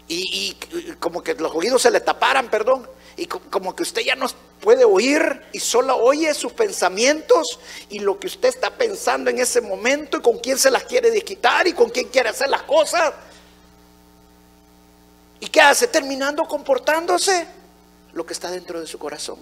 y, 0.08 0.58
como 1.00 1.22
que 1.22 1.36
los 1.36 1.54
oídos 1.54 1.82
se 1.82 1.92
le 1.92 2.00
taparan, 2.00 2.50
perdón 2.50 2.88
y 3.16 3.28
como 3.28 3.76
que 3.76 3.84
usted 3.84 4.02
ya 4.02 4.16
no 4.16 4.26
puede 4.64 4.86
oír 4.86 5.44
y 5.52 5.60
solo 5.60 5.98
oye 5.98 6.34
sus 6.34 6.54
pensamientos 6.54 7.60
y 7.90 8.00
lo 8.00 8.18
que 8.18 8.28
usted 8.28 8.48
está 8.48 8.72
pensando 8.72 9.30
en 9.30 9.40
ese 9.40 9.60
momento 9.60 10.18
y 10.18 10.22
con 10.22 10.40
quién 10.40 10.58
se 10.58 10.72
las 10.72 10.86
quiere 10.86 11.12
desquitar 11.12 11.68
y 11.68 11.74
con 11.74 11.90
quién 11.90 12.08
quiere 12.08 12.30
hacer 12.30 12.50
las 12.50 12.64
cosas. 12.64 13.14
¿Y 15.42 15.48
qué 15.48 15.60
hace? 15.60 15.88
Terminando 15.88 16.44
comportándose 16.44 17.46
lo 18.14 18.26
que 18.26 18.32
está 18.32 18.50
dentro 18.50 18.80
de 18.80 18.88
su 18.88 18.98
corazón. 18.98 19.38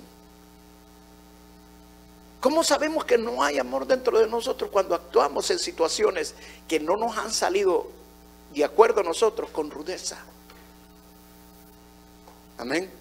¿Cómo 2.39 2.63
sabemos 2.63 3.05
que 3.05 3.19
no 3.19 3.43
hay 3.43 3.60
amor 3.60 3.86
dentro 3.86 4.17
de 4.17 4.27
nosotros 4.27 4.71
cuando 4.71 4.95
actuamos 4.95 5.51
en 5.51 5.60
situaciones 5.60 6.34
que 6.67 6.79
no 6.79 6.97
nos 6.97 7.15
han 7.15 7.31
salido 7.31 7.91
de 8.55 8.63
acuerdo 8.63 9.01
a 9.01 9.03
nosotros 9.03 9.51
con 9.51 9.69
rudeza? 9.69 10.17
Amén. 12.57 13.00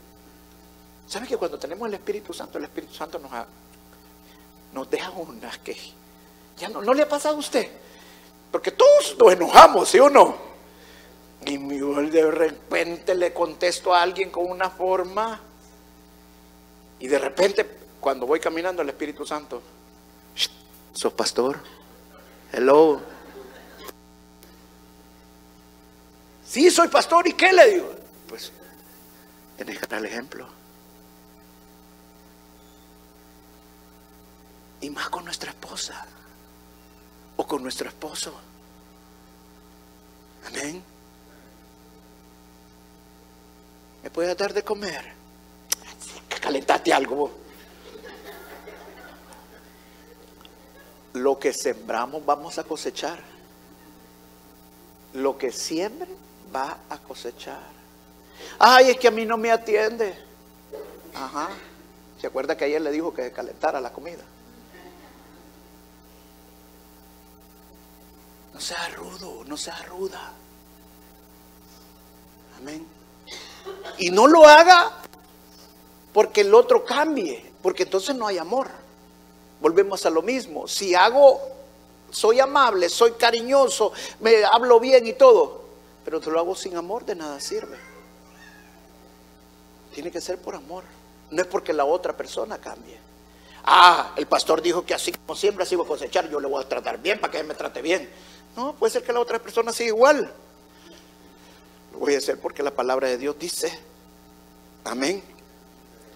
¿Sabe 1.10 1.26
que 1.26 1.36
cuando 1.36 1.58
tenemos 1.58 1.88
el 1.88 1.94
Espíritu 1.94 2.32
Santo, 2.32 2.56
el 2.58 2.64
Espíritu 2.64 2.94
Santo 2.94 3.18
nos, 3.18 3.32
nos 4.72 4.88
deja 4.88 5.10
unas 5.10 5.58
que 5.58 5.76
ya 6.56 6.68
no, 6.68 6.82
no 6.82 6.94
le 6.94 7.02
ha 7.02 7.08
pasado 7.08 7.34
a 7.34 7.38
usted 7.38 7.68
Porque 8.52 8.70
todos 8.70 9.16
nos 9.18 9.32
enojamos, 9.32 9.88
¿sí 9.88 9.98
o 9.98 10.08
no? 10.08 10.36
Y 11.44 11.56
de 11.56 12.30
repente 12.30 13.16
le 13.16 13.32
contesto 13.32 13.92
a 13.92 14.02
alguien 14.02 14.30
con 14.30 14.48
una 14.48 14.70
forma 14.70 15.40
y 17.00 17.08
de 17.08 17.18
repente 17.18 17.68
cuando 17.98 18.24
voy 18.24 18.38
caminando 18.38 18.82
el 18.82 18.88
Espíritu 18.90 19.26
Santo, 19.26 19.60
¿sos 20.92 21.12
pastor? 21.12 21.58
Hello. 22.52 23.00
Sí, 26.46 26.70
soy 26.70 26.86
pastor 26.86 27.26
y 27.26 27.32
¿qué 27.32 27.52
le 27.52 27.70
digo? 27.70 27.94
Pues 28.28 28.52
tenés 29.56 29.76
que 29.76 29.86
dar 29.86 29.98
el 29.98 30.06
ejemplo. 30.06 30.59
Y 34.80 34.90
más 34.90 35.08
con 35.10 35.24
nuestra 35.24 35.50
esposa 35.50 36.06
o 37.36 37.46
con 37.46 37.62
nuestro 37.62 37.88
esposo. 37.88 38.34
Amén. 40.46 40.82
¿Me 44.02 44.10
puedes 44.10 44.36
dar 44.36 44.52
de 44.52 44.62
comer? 44.62 45.12
Calentaste 46.40 46.92
algo. 46.92 47.30
Lo 51.12 51.38
que 51.38 51.52
sembramos 51.52 52.24
vamos 52.24 52.58
a 52.58 52.64
cosechar. 52.64 53.18
Lo 55.14 55.36
que 55.36 55.52
siembre 55.52 56.08
va 56.54 56.78
a 56.88 56.98
cosechar. 56.98 57.80
Ay, 58.58 58.90
es 58.90 58.98
que 58.98 59.08
a 59.08 59.10
mí 59.10 59.26
no 59.26 59.36
me 59.36 59.50
atiende. 59.50 60.14
Ajá. 61.14 61.50
¿Se 62.20 62.26
acuerda 62.26 62.56
que 62.56 62.64
ayer 62.64 62.80
le 62.80 62.90
dijo 62.90 63.12
que 63.12 63.32
calentara 63.32 63.80
la 63.80 63.92
comida? 63.92 64.22
No 68.60 68.66
sea 68.66 68.88
rudo, 68.94 69.42
no 69.46 69.56
sea 69.56 69.82
ruda. 69.88 70.32
Amén. 72.58 72.86
Y 73.96 74.10
no 74.10 74.26
lo 74.26 74.46
haga 74.46 74.98
porque 76.12 76.42
el 76.42 76.54
otro 76.54 76.84
cambie, 76.84 77.54
porque 77.62 77.84
entonces 77.84 78.14
no 78.14 78.26
hay 78.26 78.36
amor. 78.36 78.68
Volvemos 79.62 80.04
a 80.04 80.10
lo 80.10 80.20
mismo. 80.20 80.68
Si 80.68 80.94
hago, 80.94 81.40
soy 82.10 82.38
amable, 82.38 82.90
soy 82.90 83.12
cariñoso, 83.12 83.92
me 84.20 84.44
hablo 84.44 84.78
bien 84.78 85.06
y 85.06 85.14
todo, 85.14 85.64
pero 86.04 86.20
te 86.20 86.30
lo 86.30 86.38
hago 86.38 86.54
sin 86.54 86.76
amor, 86.76 87.06
de 87.06 87.14
nada 87.14 87.40
sirve. 87.40 87.78
Tiene 89.94 90.10
que 90.10 90.20
ser 90.20 90.36
por 90.36 90.54
amor. 90.54 90.84
No 91.30 91.40
es 91.40 91.48
porque 91.48 91.72
la 91.72 91.86
otra 91.86 92.14
persona 92.14 92.58
cambie. 92.58 92.98
Ah, 93.64 94.12
el 94.16 94.26
pastor 94.26 94.60
dijo 94.60 94.84
que 94.84 94.92
así 94.92 95.12
como 95.12 95.34
siempre 95.34 95.62
así 95.62 95.76
voy 95.76 95.86
a 95.86 95.88
cosechar, 95.88 96.28
yo 96.28 96.40
le 96.40 96.46
voy 96.46 96.62
a 96.62 96.68
tratar 96.68 97.00
bien 97.00 97.18
para 97.18 97.30
que 97.30 97.42
me 97.42 97.54
trate 97.54 97.80
bien. 97.80 98.10
No, 98.56 98.74
puede 98.74 98.92
ser 98.92 99.02
que 99.02 99.12
la 99.12 99.20
otra 99.20 99.38
persona 99.38 99.72
siga 99.72 99.88
igual. 99.88 100.32
Lo 101.92 101.98
voy 101.98 102.14
a 102.14 102.18
hacer 102.18 102.38
porque 102.38 102.62
la 102.62 102.70
palabra 102.70 103.08
de 103.08 103.18
Dios 103.18 103.36
dice, 103.38 103.78
amén. 104.84 105.22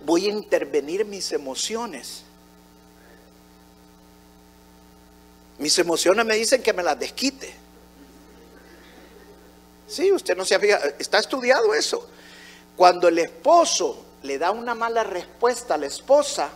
Voy 0.04 0.26
a 0.26 0.30
intervenir 0.30 1.02
en 1.02 1.10
mis 1.10 1.32
emociones. 1.32 2.24
Mis 5.58 5.78
emociones 5.78 6.26
me 6.26 6.34
dicen 6.34 6.62
que 6.62 6.72
me 6.72 6.82
las 6.82 6.98
desquite. 6.98 7.54
Sí, 9.86 10.10
usted 10.12 10.36
no 10.36 10.44
se 10.44 10.54
había, 10.54 10.76
está 10.98 11.18
estudiado 11.18 11.74
eso. 11.74 12.08
Cuando 12.76 13.08
el 13.08 13.18
esposo 13.18 14.04
le 14.22 14.38
da 14.38 14.50
una 14.50 14.74
mala 14.74 15.04
respuesta 15.04 15.74
a 15.74 15.78
la 15.78 15.86
esposa, 15.86 16.50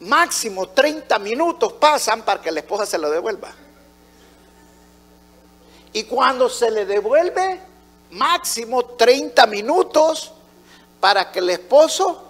máximo 0.00 0.68
30 0.68 1.18
minutos 1.18 1.72
pasan 1.74 2.22
para 2.22 2.40
que 2.40 2.52
la 2.52 2.60
esposa 2.60 2.86
se 2.86 2.98
lo 2.98 3.10
devuelva. 3.10 3.52
Y 5.92 6.04
cuando 6.04 6.48
se 6.48 6.70
le 6.70 6.84
devuelve, 6.86 7.60
máximo 8.10 8.84
30 8.84 9.46
minutos 9.46 10.32
para 11.00 11.30
que 11.30 11.38
el 11.38 11.50
esposo 11.50 12.24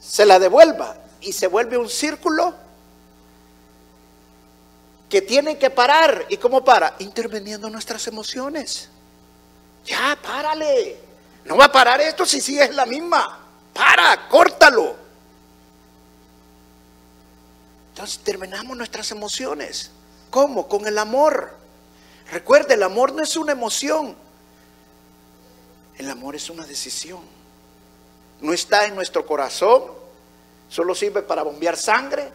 se 0.00 0.26
la 0.26 0.38
devuelva. 0.38 0.96
Y 1.20 1.32
se 1.32 1.46
vuelve 1.46 1.76
un 1.76 1.88
círculo 1.88 2.54
que 5.08 5.22
tiene 5.22 5.58
que 5.58 5.70
parar. 5.70 6.26
¿Y 6.28 6.36
cómo 6.36 6.64
para? 6.64 6.96
Interviniendo 6.98 7.70
nuestras 7.70 8.06
emociones. 8.08 8.88
Ya, 9.84 10.18
párale. 10.20 10.98
No 11.44 11.56
va 11.56 11.66
a 11.66 11.72
parar 11.72 12.00
esto 12.00 12.24
si 12.26 12.40
sigues 12.40 12.74
la 12.74 12.86
misma. 12.86 13.38
Para, 13.72 14.28
córtalo. 14.28 14.96
Entonces 17.90 18.18
terminamos 18.20 18.76
nuestras 18.76 19.10
emociones. 19.10 19.90
¿Cómo? 20.30 20.66
Con 20.66 20.86
el 20.86 20.98
amor. 20.98 21.61
Recuerde, 22.32 22.74
el 22.74 22.82
amor 22.82 23.12
no 23.12 23.22
es 23.22 23.36
una 23.36 23.52
emoción. 23.52 24.16
El 25.98 26.08
amor 26.08 26.34
es 26.34 26.48
una 26.48 26.64
decisión. 26.64 27.20
No 28.40 28.54
está 28.54 28.86
en 28.86 28.94
nuestro 28.94 29.26
corazón. 29.26 29.82
Solo 30.70 30.94
sirve 30.94 31.20
para 31.20 31.42
bombear 31.42 31.76
sangre. 31.76 32.32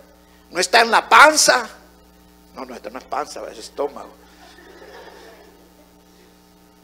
No 0.51 0.59
está 0.59 0.81
en 0.81 0.91
la 0.91 1.09
panza. 1.09 1.67
No, 2.53 2.63
no, 2.63 2.75
esto 2.75 2.91
no 2.91 2.99
es 2.99 3.05
panza, 3.05 3.41
es 3.51 3.57
estómago. 3.57 4.11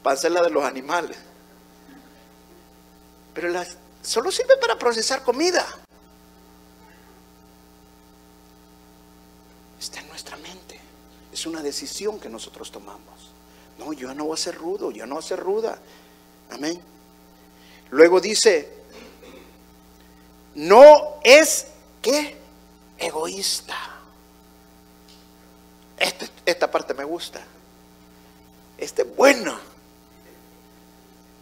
Panza 0.01 0.27
es 0.27 0.33
la 0.33 0.41
de 0.41 0.49
los 0.49 0.63
animales. 0.63 1.17
Pero 3.35 3.63
solo 4.01 4.31
sirve 4.31 4.57
para 4.57 4.75
procesar 4.79 5.21
comida. 5.21 5.63
Está 9.79 9.99
en 9.99 10.07
nuestra 10.07 10.35
mente. 10.37 10.79
Una 11.45 11.61
decisión 11.61 12.19
que 12.19 12.29
nosotros 12.29 12.71
tomamos. 12.71 13.31
No, 13.77 13.93
yo 13.93 14.13
no 14.13 14.25
voy 14.25 14.35
a 14.35 14.37
ser 14.37 14.55
rudo, 14.55 14.91
yo 14.91 15.05
no 15.05 15.15
voy 15.15 15.23
a 15.23 15.27
ser 15.27 15.39
ruda. 15.39 15.77
Amén. 16.51 16.81
Luego 17.91 18.19
dice, 18.21 18.83
no 20.55 21.19
es 21.23 21.67
que 22.01 22.37
egoísta. 22.97 23.75
Este, 25.97 26.29
esta 26.45 26.69
parte 26.69 26.93
me 26.93 27.03
gusta. 27.03 27.41
Este 28.77 29.01
es 29.03 29.15
bueno. 29.15 29.57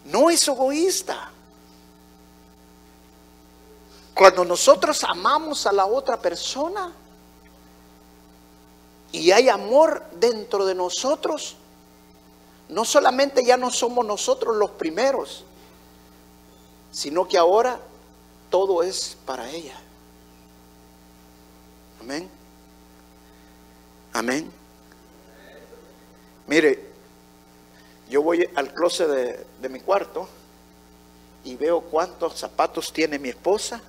No 0.06 0.30
es 0.30 0.48
egoísta. 0.48 1.32
Cuando 4.14 4.46
nosotros 4.46 5.04
amamos 5.04 5.66
a 5.66 5.72
la 5.72 5.86
otra 5.86 6.20
persona, 6.20 6.92
y 9.12 9.32
hay 9.32 9.50
amor 9.50 10.04
dentro 10.20 10.66
de 10.66 10.76
nosotros, 10.76 11.56
no 12.70 12.86
solamente 12.86 13.44
ya 13.46 13.58
no 13.58 13.70
somos 13.70 14.06
nosotros 14.06 14.56
los 14.56 14.72
primeros, 14.72 15.44
sino 16.92 17.28
que 17.28 17.38
ahora 17.38 17.80
todo 18.50 18.84
es 18.84 19.18
para 19.26 19.50
ella. 19.50 19.78
Amén. 22.00 22.30
Amén. 24.14 24.52
Mire, 26.48 26.92
yo 28.10 28.22
voy 28.22 28.48
al 28.56 28.74
closet 28.74 29.08
de, 29.08 29.46
de, 29.62 29.70
mi 29.70 29.80
cuarto 29.80 30.28
y 31.44 31.56
veo 31.56 31.82
cuántos 31.82 32.38
zapatos 32.38 32.92
tiene 32.92 33.20
mi 33.20 33.30
esposa 33.30 33.82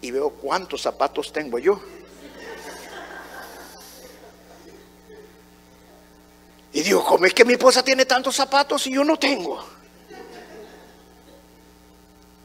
y 0.00 0.10
veo 0.10 0.30
cuántos 0.30 0.82
zapatos 0.82 1.32
tengo 1.32 1.58
yo. 1.58 1.80
Digo, 6.86 7.04
¿cómo 7.04 7.26
es 7.26 7.34
que 7.34 7.44
mi 7.44 7.54
esposa 7.54 7.82
tiene 7.82 8.06
tantos 8.06 8.36
zapatos 8.36 8.86
y 8.86 8.92
yo 8.92 9.02
no 9.02 9.18
tengo? 9.18 9.60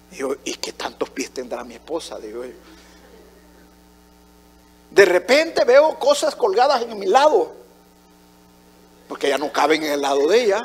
Digo, 0.10 0.36
¿y 0.44 0.56
qué 0.56 0.74
tantos 0.74 1.12
pies 1.12 1.30
tendrá 1.30 1.64
mi 1.64 1.76
esposa? 1.76 2.18
Digo 2.18 2.44
De 4.90 5.06
repente 5.06 5.64
veo 5.64 6.00
cosas 6.00 6.36
colgadas 6.36 6.82
en 6.82 6.98
mi 6.98 7.06
lado, 7.06 7.54
porque 9.08 9.30
ya 9.30 9.38
no 9.38 9.54
caben 9.54 9.84
en 9.84 9.92
el 9.92 10.02
lado 10.02 10.28
de 10.28 10.44
ella. 10.44 10.64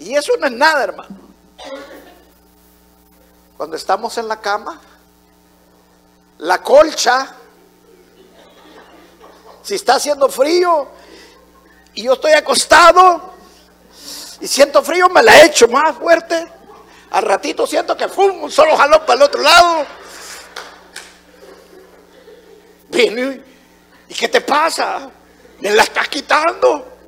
Y 0.00 0.16
eso 0.16 0.32
no 0.36 0.48
es 0.48 0.52
nada, 0.52 0.82
hermano. 0.82 1.16
Cuando 3.56 3.76
estamos 3.76 4.18
en 4.18 4.26
la 4.26 4.40
cama, 4.40 4.80
la 6.38 6.60
colcha 6.60 7.36
si 9.62 9.74
está 9.74 9.94
haciendo 9.96 10.28
frío 10.28 10.88
y 11.94 12.04
yo 12.04 12.14
estoy 12.14 12.32
acostado 12.32 13.34
y 14.40 14.46
siento 14.46 14.82
frío, 14.82 15.08
me 15.08 15.22
la 15.22 15.44
echo 15.44 15.68
más 15.68 15.96
fuerte. 15.96 16.46
Al 17.10 17.24
ratito 17.24 17.66
siento 17.66 17.96
que 17.96 18.08
fum, 18.08 18.44
un 18.44 18.50
solo 18.50 18.76
jalón 18.76 19.00
para 19.00 19.14
el 19.14 19.22
otro 19.22 19.42
lado. 19.42 19.86
Viene, 22.88 23.42
¿y 24.08 24.14
qué 24.14 24.28
te 24.28 24.40
pasa? 24.40 25.10
Me 25.60 25.70
la 25.70 25.82
estás 25.82 26.08
quitando. 26.08 26.98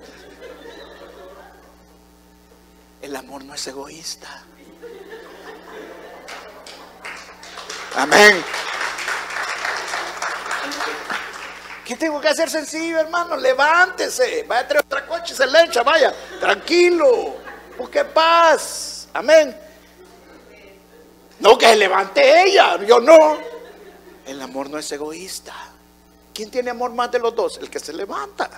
El 3.01 3.17
amor 3.17 3.45
no 3.45 3.55
es 3.55 3.67
egoísta. 3.67 4.29
Amén. 7.97 8.45
¿Qué 11.93 11.99
tengo 11.99 12.23
que 12.23 12.29
hacer 12.29 12.49
sencillo, 12.49 13.01
hermano? 13.01 13.37
Levántese, 13.37 14.45
vaya 14.45 14.63
a 14.63 14.67
traer 14.67 14.83
otra 14.83 15.07
coche 15.07 15.35
se 15.35 15.47
le 15.47 15.65
echa, 15.65 15.83
vaya, 15.83 16.11
tranquilo, 16.41 17.37
busque 17.77 18.03
paz. 18.03 19.09
Amén. 19.13 19.55
No, 21.41 21.59
que 21.59 21.67
se 21.67 21.77
levante 21.77 22.45
ella, 22.45 22.83
yo 22.83 22.99
no. 22.99 23.37
El 24.25 24.41
amor 24.41 24.71
no 24.71 24.79
es 24.79 24.91
egoísta. 24.91 25.53
¿Quién 26.33 26.51
tiene 26.51 26.71
amor 26.71 26.93
más 26.93 27.11
de 27.11 27.19
los 27.19 27.37
dos? 27.37 27.59
El 27.59 27.69
que 27.69 27.79
se 27.79 27.93
levanta. 27.93 28.49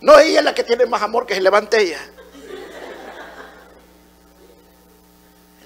No 0.00 0.18
ella 0.18 0.38
es 0.38 0.44
la 0.46 0.54
que 0.54 0.64
tiene 0.64 0.86
más 0.86 1.02
amor 1.02 1.26
que 1.26 1.34
se 1.34 1.42
levante 1.42 1.82
ella. 1.82 2.00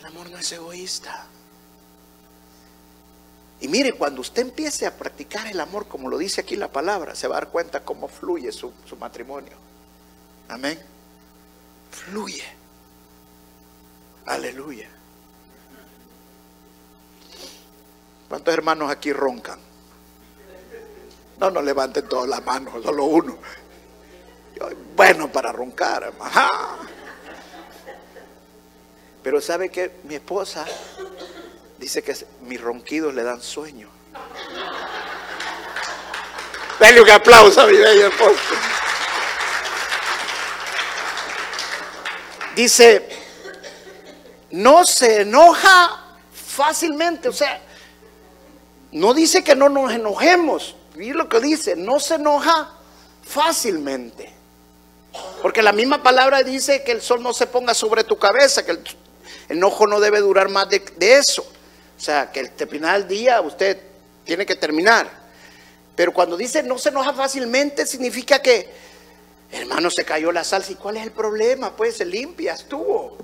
El 0.00 0.04
amor 0.04 0.28
no 0.30 0.38
es 0.38 0.50
egoísta. 0.50 1.28
Y 3.62 3.68
mire, 3.68 3.92
cuando 3.92 4.20
usted 4.22 4.42
empiece 4.42 4.86
a 4.86 4.96
practicar 4.98 5.46
el 5.46 5.60
amor, 5.60 5.86
como 5.86 6.08
lo 6.08 6.18
dice 6.18 6.40
aquí 6.40 6.56
la 6.56 6.66
palabra, 6.66 7.14
se 7.14 7.28
va 7.28 7.36
a 7.36 7.40
dar 7.42 7.48
cuenta 7.48 7.84
cómo 7.84 8.08
fluye 8.08 8.50
su, 8.50 8.72
su 8.84 8.96
matrimonio. 8.96 9.52
Amén. 10.48 10.80
Fluye. 11.92 12.42
Aleluya. 14.26 14.88
¿Cuántos 18.28 18.52
hermanos 18.52 18.90
aquí 18.90 19.12
roncan? 19.12 19.60
No, 21.38 21.48
no 21.52 21.62
levanten 21.62 22.08
todas 22.08 22.28
las 22.28 22.44
manos, 22.44 22.82
solo 22.82 23.04
uno. 23.04 23.38
bueno 24.96 25.30
para 25.30 25.52
roncar. 25.52 26.12
Pero 29.22 29.40
sabe 29.40 29.70
que 29.70 30.00
mi 30.02 30.16
esposa 30.16 30.66
dice 31.82 32.00
que 32.00 32.16
mis 32.42 32.60
ronquidos 32.60 33.12
le 33.12 33.24
dan 33.24 33.42
sueño. 33.42 33.88
Dale 36.78 37.02
un 37.02 37.10
aplauso 37.10 37.60
a 37.60 37.66
mi 37.66 37.76
bella 37.76 38.06
esposa. 38.06 38.54
Dice, 42.54 43.08
no 44.52 44.84
se 44.84 45.22
enoja 45.22 46.04
fácilmente, 46.32 47.28
o 47.28 47.32
sea, 47.32 47.60
no 48.92 49.12
dice 49.12 49.42
que 49.42 49.56
no 49.56 49.68
nos 49.68 49.92
enojemos, 49.92 50.76
y 50.94 51.12
lo 51.12 51.28
que 51.28 51.40
dice, 51.40 51.74
no 51.74 51.98
se 51.98 52.14
enoja 52.14 52.70
fácilmente. 53.24 54.32
Porque 55.40 55.62
la 55.62 55.72
misma 55.72 56.00
palabra 56.00 56.44
dice 56.44 56.84
que 56.84 56.92
el 56.92 57.02
sol 57.02 57.22
no 57.24 57.32
se 57.32 57.48
ponga 57.48 57.74
sobre 57.74 58.04
tu 58.04 58.18
cabeza, 58.18 58.64
que 58.64 58.70
el 58.70 58.84
enojo 59.48 59.86
no 59.88 59.98
debe 59.98 60.20
durar 60.20 60.48
más 60.48 60.68
de, 60.68 60.82
eso. 60.98 61.44
O 62.02 62.04
sea, 62.04 62.32
que 62.32 62.40
el 62.40 62.50
final 62.68 63.06
del 63.06 63.16
día 63.16 63.40
usted 63.42 63.78
tiene 64.24 64.44
que 64.44 64.56
terminar. 64.56 65.08
Pero 65.94 66.12
cuando 66.12 66.36
dice 66.36 66.60
no 66.60 66.76
se 66.76 66.88
enoja 66.88 67.12
fácilmente, 67.12 67.86
significa 67.86 68.42
que, 68.42 68.68
hermano, 69.52 69.88
se 69.88 70.04
cayó 70.04 70.32
la 70.32 70.42
salsa. 70.42 70.72
¿Y 70.72 70.74
cuál 70.74 70.96
es 70.96 71.04
el 71.04 71.12
problema? 71.12 71.76
Pues 71.76 71.98
se 71.98 72.04
limpia, 72.04 72.54
estuvo. 72.54 73.18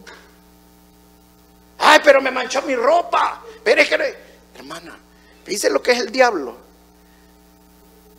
Ay, 1.77 1.99
pero 2.05 2.21
me 2.21 2.31
manchó 2.31 2.63
mi 2.63 2.77
ropa. 2.77 3.43
Pero 3.65 3.83
hermana, 4.55 4.97
dice 5.45 5.71
lo 5.71 5.83
que 5.83 5.91
es 5.91 5.99
el 5.99 6.13
diablo. 6.13 6.57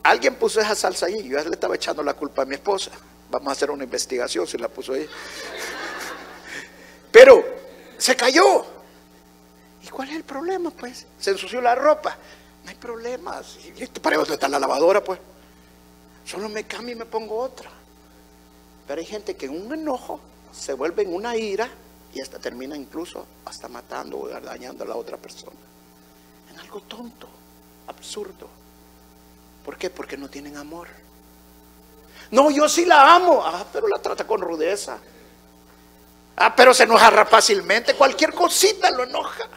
Alguien 0.04 0.36
puso 0.36 0.60
esa 0.60 0.76
salsa 0.76 1.06
ahí. 1.06 1.26
Yo 1.26 1.42
le 1.42 1.52
estaba 1.52 1.76
echando 1.76 2.04
la 2.04 2.16
culpa 2.16 2.42
a 2.42 2.46
mi 2.46 2.56
esposa. 2.56 2.92
Vamos 3.30 3.48
a 3.48 3.52
hacer 3.54 3.72
una 3.72 3.86
investigación 3.86 4.46
si 4.46 4.58
la 4.58 4.68
puso 4.68 4.92
ahí. 4.92 5.08
Pero 7.14 7.46
se 7.98 8.14
cayó. 8.18 8.79
¿Y 9.90 9.92
cuál 9.92 10.08
es 10.10 10.18
el 10.18 10.24
problema, 10.24 10.70
pues? 10.70 11.08
Se 11.20 11.32
ensució 11.32 11.60
la 11.62 11.74
ropa. 11.74 12.16
No 12.64 12.70
hay 12.70 12.76
problema. 12.76 13.42
¿Y 13.76 13.88
para 13.88 14.18
dónde 14.18 14.36
está 14.36 14.48
la 14.48 14.60
lavadora, 14.60 15.04
pues? 15.04 15.20
Solo 16.24 16.48
me 16.48 16.66
cambio 16.66 16.94
y 16.94 17.00
me 17.00 17.08
pongo 17.08 17.40
otra. 17.40 17.72
Pero 18.88 19.00
hay 19.02 19.08
gente 19.08 19.36
que 19.36 19.48
en 19.48 19.66
un 19.66 19.74
enojo 19.74 20.20
se 20.52 20.74
vuelve 20.74 21.02
en 21.02 21.16
una 21.16 21.36
ira 21.36 21.68
y 22.14 22.22
hasta 22.22 22.38
termina 22.38 22.78
incluso 22.78 23.26
hasta 23.46 23.68
matando 23.68 24.20
o 24.20 24.28
dañando 24.28 24.84
a 24.84 24.88
la 24.88 24.96
otra 24.96 25.18
persona. 25.18 25.58
En 26.52 26.60
algo 26.60 26.82
tonto, 26.82 27.28
absurdo. 27.88 28.48
¿Por 29.66 29.76
qué? 29.76 29.90
Porque 29.90 30.18
no 30.18 30.30
tienen 30.30 30.56
amor. 30.56 30.88
No, 32.30 32.52
yo 32.52 32.70
sí 32.70 32.86
la 32.86 33.16
amo. 33.16 33.42
Ah, 33.44 33.66
pero 33.74 33.88
la 33.88 33.98
trata 33.98 34.28
con 34.28 34.40
rudeza. 34.40 35.00
Ah, 36.38 36.56
pero 36.56 36.76
se 36.76 36.84
enoja 36.84 37.26
fácilmente. 37.26 37.96
Cualquier 37.96 38.36
cosita 38.36 38.92
lo 38.92 39.04
enoja. 39.04 39.50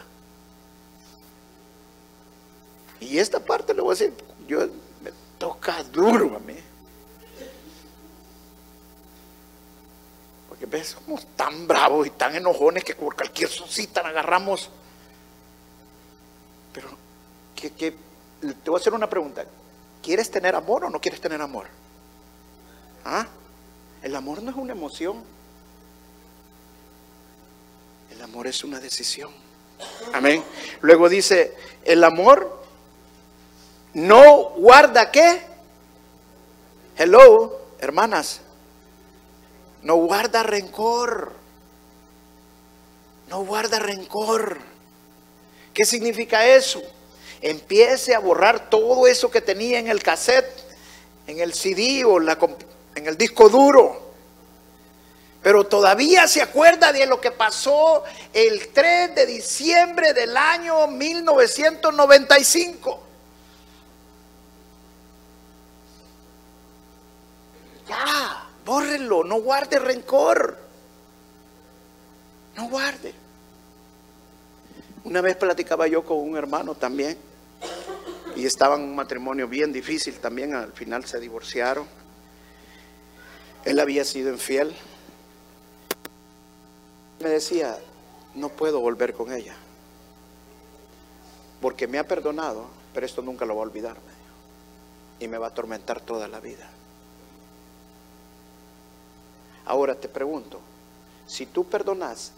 Y 3.03 3.19
esta 3.19 3.39
parte 3.39 3.73
le 3.73 3.81
voy 3.81 3.95
a 3.95 3.99
decir, 3.99 4.13
yo 4.47 4.59
me 5.01 5.11
toca 5.37 5.83
duro 5.83 6.37
a 6.37 6.39
mí. 6.39 6.55
Porque 10.47 10.65
ves, 10.65 10.95
somos 11.05 11.25
tan 11.35 11.67
bravos 11.67 12.07
y 12.07 12.11
tan 12.11 12.35
enojones 12.35 12.83
que 12.83 12.95
por 12.95 13.15
cualquier 13.15 13.49
cosita 13.49 14.01
la 14.01 14.09
agarramos. 14.09 14.69
Pero, 16.73 16.89
¿qué, 17.55 17.71
qué? 17.71 17.91
te 17.91 18.69
voy 18.69 18.79
a 18.79 18.81
hacer 18.81 18.93
una 18.93 19.09
pregunta. 19.09 19.45
¿Quieres 20.01 20.31
tener 20.31 20.55
amor 20.55 20.85
o 20.85 20.89
no 20.89 20.99
quieres 20.99 21.19
tener 21.19 21.41
amor? 21.41 21.67
¿Ah? 23.03 23.27
El 24.01 24.15
amor 24.15 24.41
no 24.41 24.49
es 24.49 24.57
una 24.57 24.71
emoción. 24.71 25.23
El 28.11 28.21
amor 28.21 28.47
es 28.47 28.63
una 28.63 28.79
decisión. 28.79 29.31
Amén. 30.13 30.43
Luego 30.81 31.09
dice, 31.09 31.55
el 31.83 32.03
amor 32.03 32.62
no 33.93 34.49
guarda 34.57 35.11
qué. 35.11 35.41
Hello, 36.97 37.61
hermanas. 37.79 38.41
No 39.81 39.95
guarda 39.95 40.43
rencor. 40.43 41.33
No 43.29 43.45
guarda 43.45 43.79
rencor. 43.79 44.57
¿Qué 45.73 45.85
significa 45.85 46.45
eso? 46.45 46.81
Empiece 47.41 48.15
a 48.15 48.19
borrar 48.19 48.69
todo 48.69 49.07
eso 49.07 49.29
que 49.29 49.41
tenía 49.41 49.79
en 49.79 49.87
el 49.87 50.01
cassette, 50.01 50.49
en 51.27 51.39
el 51.39 51.53
CD 51.53 52.05
o 52.05 52.19
la, 52.19 52.37
en 52.95 53.07
el 53.07 53.17
disco 53.17 53.49
duro. 53.49 54.01
Pero 55.41 55.65
todavía 55.65 56.27
se 56.27 56.41
acuerda 56.41 56.93
de 56.93 57.05
lo 57.05 57.19
que 57.19 57.31
pasó 57.31 58.03
el 58.31 58.69
3 58.69 59.13
de 59.13 59.25
diciembre 59.25 60.13
del 60.13 60.37
año 60.37 60.87
1995. 60.87 63.12
Ya, 67.93 68.47
bórrelo, 68.65 69.23
no 69.23 69.41
guarde 69.41 69.79
rencor. 69.79 70.57
No 72.55 72.69
guarde. 72.69 73.13
Una 75.03 75.21
vez 75.21 75.35
platicaba 75.35 75.87
yo 75.87 76.03
con 76.03 76.17
un 76.17 76.37
hermano 76.37 76.75
también 76.75 77.17
y 78.35 78.45
estaba 78.45 78.75
en 78.75 78.83
un 78.83 78.95
matrimonio 78.95 79.47
bien 79.47 79.71
difícil 79.71 80.15
también, 80.15 80.55
al 80.55 80.71
final 80.71 81.05
se 81.05 81.19
divorciaron. 81.19 81.85
Él 83.65 83.79
había 83.79 84.03
sido 84.03 84.31
infiel. 84.31 84.75
Me 87.19 87.29
decía, 87.29 87.77
no 88.35 88.49
puedo 88.49 88.79
volver 88.79 89.13
con 89.13 89.31
ella. 89.31 89.55
Porque 91.61 91.87
me 91.87 91.99
ha 91.99 92.07
perdonado, 92.07 92.65
pero 92.93 93.05
esto 93.05 93.21
nunca 93.21 93.45
lo 93.45 93.55
va 93.55 93.61
a 93.61 93.65
olvidar. 93.67 93.97
Y 95.19 95.27
me 95.27 95.37
va 95.37 95.47
a 95.47 95.49
atormentar 95.49 96.01
toda 96.01 96.27
la 96.27 96.39
vida. 96.39 96.69
Ahora 99.65 99.95
te 99.95 100.07
pregunto, 100.07 100.59
si 101.25 101.45
tú 101.45 101.63
perdonas 101.63 102.31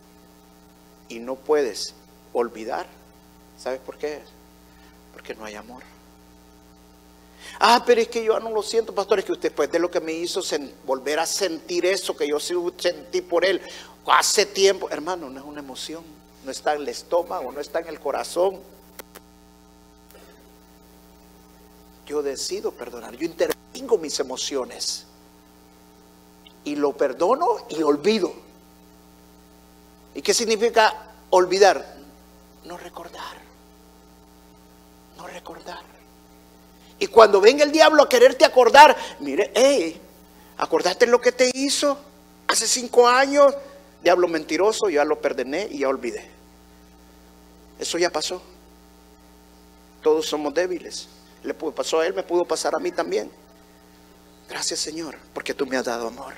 y 1.10 1.20
no 1.20 1.36
puedes 1.36 1.94
olvidar, 2.34 2.86
¿sabes 3.58 3.80
por 3.80 3.98
qué? 3.98 4.22
Porque 5.14 5.34
no 5.34 5.46
hay 5.46 5.56
amor. 5.56 5.84
Ah, 7.60 7.84
pero 7.86 8.02
es 8.02 8.08
que 8.08 8.24
yo 8.24 8.40
no 8.40 8.50
lo 8.50 8.62
siento, 8.62 8.94
pastor, 8.94 9.20
es 9.20 9.26
que 9.26 9.32
usted 9.32 9.50
después 9.50 9.72
de 9.72 9.80
lo 9.80 9.90
que 9.90 10.02
me 10.02 10.12
hizo 10.12 10.42
volver 10.86 11.20
a 11.20 11.26
sentir 11.26 11.86
eso 11.86 12.16
que 12.16 12.28
yo 12.28 12.40
sentí 12.40 13.22
por 13.22 13.46
él 13.46 13.62
hace 14.06 14.46
tiempo, 14.46 14.90
hermano, 14.90 15.30
no 15.30 15.40
es 15.40 15.46
una 15.46 15.60
emoción, 15.60 16.04
no 16.44 16.52
está 16.52 16.76
en 16.76 16.82
el 16.82 16.90
estómago, 16.90 17.52
no 17.52 17.60
está 17.60 17.80
en 17.80 17.88
el 17.88 18.00
corazón. 18.00 18.60
Yo 22.06 22.22
decido 22.22 22.72
perdonar, 22.72 23.16
yo 23.16 23.26
intervengo 23.26 23.98
mis 23.98 24.20
emociones 24.20 25.05
y 26.66 26.76
lo 26.76 26.92
perdono 26.92 27.66
y 27.70 27.82
olvido. 27.82 28.34
¿Y 30.14 30.22
qué 30.22 30.34
significa 30.34 31.14
olvidar? 31.30 31.96
No 32.66 32.78
recordar, 32.78 33.38
no 35.18 35.28
recordar. 35.28 35.84
Y 36.98 37.08
cuando 37.08 37.40
venga 37.40 37.64
el 37.64 37.72
diablo 37.72 38.04
a 38.04 38.10
quererte 38.10 38.46
acordar, 38.46 38.96
mire, 39.20 39.52
hey, 39.54 40.02
acordate 40.58 41.06
lo 41.06 41.22
que 41.22 41.32
te 41.32 41.52
hizo 41.54 41.98
hace 42.48 42.68
cinco 42.68 43.08
años. 43.08 43.54
Diablo 44.02 44.28
mentiroso, 44.28 44.90
ya 44.90 45.04
lo 45.04 45.20
perdoné 45.20 45.68
y 45.70 45.80
ya 45.80 45.90
olvidé. 45.90 46.30
Eso 47.78 47.98
ya 47.98 48.10
pasó. 48.10 48.42
Todos 50.02 50.26
somos 50.28 50.54
débiles. 50.54 51.08
Le 51.44 51.54
pasó 51.54 52.00
a 52.00 52.08
él, 52.08 52.14
me 52.14 52.24
pudo 52.24 52.46
pasar 52.46 52.74
a 52.76 52.80
mí 52.80 52.92
también. 52.92 53.32
Gracias 54.48 54.80
Señor, 54.80 55.18
porque 55.34 55.54
tú 55.54 55.66
me 55.66 55.78
has 55.78 55.86
dado 55.86 56.08
amor. 56.08 56.34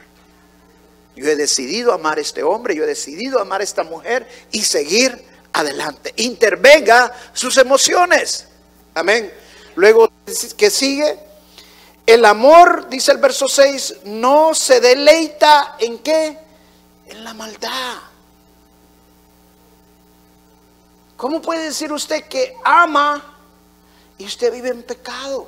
Yo 1.17 1.25
he 1.25 1.35
decidido 1.35 1.93
amar 1.93 2.19
a 2.19 2.21
este 2.21 2.43
hombre, 2.43 2.75
yo 2.75 2.83
he 2.83 2.87
decidido 2.87 3.41
amar 3.41 3.61
a 3.61 3.63
esta 3.63 3.83
mujer 3.83 4.27
y 4.51 4.63
seguir 4.63 5.25
adelante. 5.51 6.13
Intervenga 6.17 7.11
sus 7.33 7.57
emociones. 7.57 8.47
Amén. 8.93 9.33
Luego 9.75 10.11
que 10.55 10.69
sigue, 10.69 11.19
el 12.05 12.23
amor, 12.23 12.87
dice 12.87 13.11
el 13.13 13.17
verso 13.17 13.47
6, 13.47 13.95
no 14.05 14.53
se 14.53 14.79
deleita 14.79 15.75
en 15.79 15.97
qué? 15.99 16.37
En 17.07 17.23
la 17.23 17.33
maldad. 17.33 17.95
¿Cómo 21.15 21.41
puede 21.41 21.63
decir 21.63 21.91
usted 21.91 22.25
que 22.25 22.55
ama 22.63 23.23
y 24.19 24.25
usted 24.25 24.53
vive 24.53 24.69
en 24.69 24.83
pecado? 24.83 25.47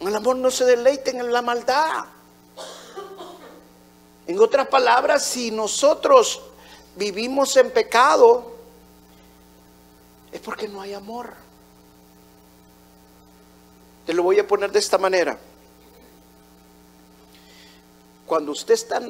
El 0.00 0.14
amor 0.14 0.36
no 0.36 0.50
se 0.50 0.66
deleita 0.66 1.12
en 1.12 1.32
la 1.32 1.40
maldad. 1.40 2.04
En 4.26 4.38
otras 4.40 4.68
palabras, 4.68 5.24
si 5.24 5.50
nosotros 5.50 6.40
vivimos 6.96 7.56
en 7.56 7.70
pecado, 7.70 8.52
es 10.30 10.40
porque 10.40 10.68
no 10.68 10.80
hay 10.80 10.94
amor. 10.94 11.32
Te 14.06 14.14
lo 14.14 14.22
voy 14.22 14.38
a 14.38 14.46
poner 14.46 14.70
de 14.70 14.78
esta 14.78 14.98
manera. 14.98 15.38
Cuando 18.26 18.52
usted 18.52 18.74
está 18.74 19.00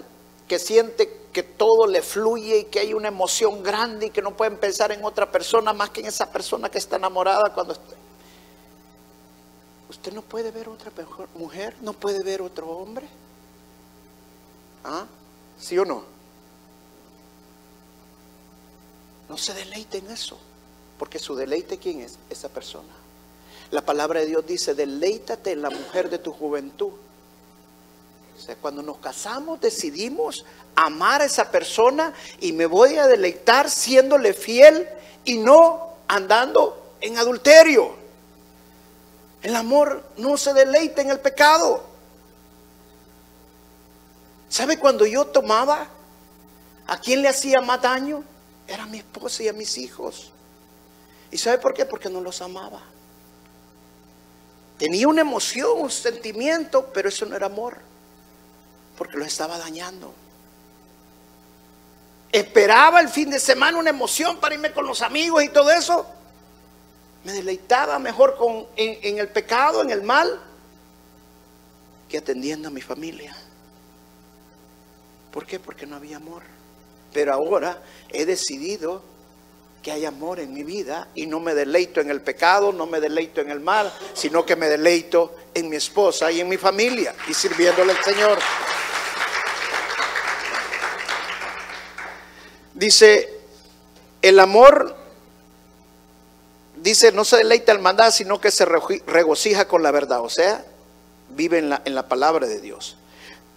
que 0.49 0.59
siente 0.59 1.23
que 1.33 1.43
todo 1.43 1.87
le 1.87 2.03
fluye 2.03 2.59
y 2.59 2.65
que 2.65 2.81
hay 2.81 2.93
una 2.93 3.09
emoción 3.09 3.63
grande 3.63 4.07
y 4.07 4.11
que 4.11 4.21
no 4.21 4.37
pueden 4.37 4.59
pensar 4.59 4.93
en 4.93 5.03
otra 5.05 5.31
persona 5.31 5.73
más 5.73 5.91
que 5.91 6.01
en 6.01 6.09
esa 6.09 6.31
persona 6.31 6.69
que 6.69 6.77
está 6.77 6.97
enamorada 6.97 7.55
cuando 7.55 7.75
usted 9.89 10.13
no 10.13 10.21
puede 10.21 10.51
ver 10.51 10.69
otra 10.69 10.91
mujer, 11.35 11.75
no 11.81 11.93
puede 11.95 12.23
ver 12.23 12.43
otro 12.43 12.69
hombre. 12.69 13.09
¿Ah? 14.85 15.07
¿Sí 15.59 15.79
o 15.79 15.85
no? 15.85 16.05
No 19.29 19.39
se 19.39 19.55
deleite 19.55 19.99
en 19.99 20.11
eso, 20.11 20.39
porque 20.99 21.19
su 21.19 21.35
deleite, 21.35 21.79
¿quién 21.79 22.01
es? 22.01 22.19
Esa 22.29 22.49
persona. 22.49 22.93
La 23.71 23.81
palabra 23.81 24.21
de 24.21 24.27
Dios 24.27 24.47
dice, 24.47 24.75
deleítate 24.75 25.53
en 25.53 25.63
la 25.63 25.71
mujer 25.71 26.11
de 26.11 26.19
tu 26.19 26.33
juventud. 26.33 26.93
O 28.37 28.41
sea, 28.41 28.57
cuando 28.57 28.83
nos 28.83 28.99
casamos 28.99 29.61
decidimos 29.61 30.45
amar 30.75 31.23
a 31.23 31.27
esa 31.27 31.51
persona 31.51 32.13
y 32.41 32.53
me 32.53 32.67
voy 32.67 32.97
a 32.97 33.07
deleitar 33.07 33.71
siéndole 33.71 34.35
fiel 34.35 34.89
y 35.25 35.39
no 35.39 35.95
andando 36.09 36.97
en 37.01 37.17
adulterio. 37.19 37.95
El 39.43 39.57
amor 39.57 40.05
no 40.19 40.37
se 40.37 40.53
deleita 40.53 41.03
en 41.03 41.11
el 41.11 41.21
pecado. 41.21 41.92
¿Sabe 44.53 44.79
cuando 44.79 45.07
yo 45.07 45.25
tomaba? 45.25 45.89
¿A 46.87 47.01
quién 47.01 47.23
le 47.23 47.29
hacía 47.29 47.63
más 47.63 47.81
daño? 47.81 48.23
Era 48.69 48.83
a 48.83 48.87
mi 48.87 48.99
esposa 48.99 49.43
y 49.45 49.49
a 49.49 49.55
mis 49.55 49.79
hijos. 49.79 50.31
¿Y 51.31 51.39
sabe 51.39 51.57
por 51.57 51.73
qué? 51.73 51.87
Porque 51.87 52.11
no 52.11 52.21
los 52.21 52.43
amaba. 52.43 52.83
Tenía 54.77 55.09
una 55.09 55.23
emoción, 55.23 55.81
un 55.81 55.91
sentimiento, 55.91 56.91
pero 56.93 57.09
eso 57.09 57.25
no 57.25 57.35
era 57.35 57.47
amor, 57.47 57.79
porque 58.99 59.17
lo 59.17 59.25
estaba 59.25 59.57
dañando. 59.57 60.13
Esperaba 62.31 63.01
el 63.01 63.09
fin 63.09 63.31
de 63.31 63.41
semana 63.41 63.79
una 63.79 63.89
emoción 63.89 64.37
para 64.37 64.55
irme 64.55 64.71
con 64.73 64.87
los 64.87 65.01
amigos 65.01 65.43
y 65.45 65.49
todo 65.49 65.71
eso. 65.71 66.05
Me 67.25 67.33
deleitaba 67.33 67.99
mejor 67.99 68.37
con, 68.37 68.67
en 68.77 69.17
el 69.17 69.29
pecado, 69.29 69.81
en 69.81 69.89
el 69.89 70.03
mal, 70.03 70.39
que 72.11 72.19
atendiendo 72.19 72.69
a 72.69 72.71
mi 72.71 72.83
familia. 72.83 73.35
¿Por 75.33 75.47
qué? 75.47 75.59
Porque 75.59 75.87
no 75.87 75.97
había 75.97 76.19
amor. 76.19 76.43
Pero 77.13 77.33
ahora 77.33 77.83
he 78.11 78.27
decidido 78.27 79.03
que 79.83 79.91
hay 79.91 80.05
amor 80.05 80.39
en 80.39 80.53
mi 80.53 80.63
vida 80.63 81.09
y 81.15 81.27
no 81.27 81.41
me 81.41 81.55
deleito 81.55 82.01
en 82.01 82.11
el 82.11 82.21
pecado, 82.21 82.73
no 82.73 82.87
me 82.87 83.01
deleito 83.01 83.41
en 83.41 83.51
el 83.51 83.59
mal, 83.59 83.93
sino 84.15 84.47
que 84.47 84.55
me 84.55 84.69
deleito 84.69 85.35
en 85.55 85.69
mi 85.69 85.77
esposa 85.77 86.31
y 86.31 86.41
en 86.41 86.49
mi 86.49 86.57
familia 86.57 87.15
y 87.29 87.35
sirviéndole 87.35 87.93
al 87.93 88.05
Señor. 88.05 88.39
Dice, 92.75 93.41
el 94.23 94.39
amor, 94.39 94.97
dice, 96.77 97.11
no 97.11 97.25
se 97.25 97.39
deleita 97.39 97.73
en 97.73 97.83
maldad, 97.83 98.13
sino 98.13 98.41
que 98.41 98.51
se 98.51 98.65
regocija 98.65 99.67
con 99.67 99.83
la 99.83 99.91
verdad, 99.91 100.21
o 100.21 100.31
sea, 100.31 100.65
vive 101.31 101.59
en 101.59 101.71
la, 101.71 101.83
en 101.85 101.95
la 101.95 102.09
palabra 102.09 102.47
de 102.47 102.61
Dios 102.61 102.97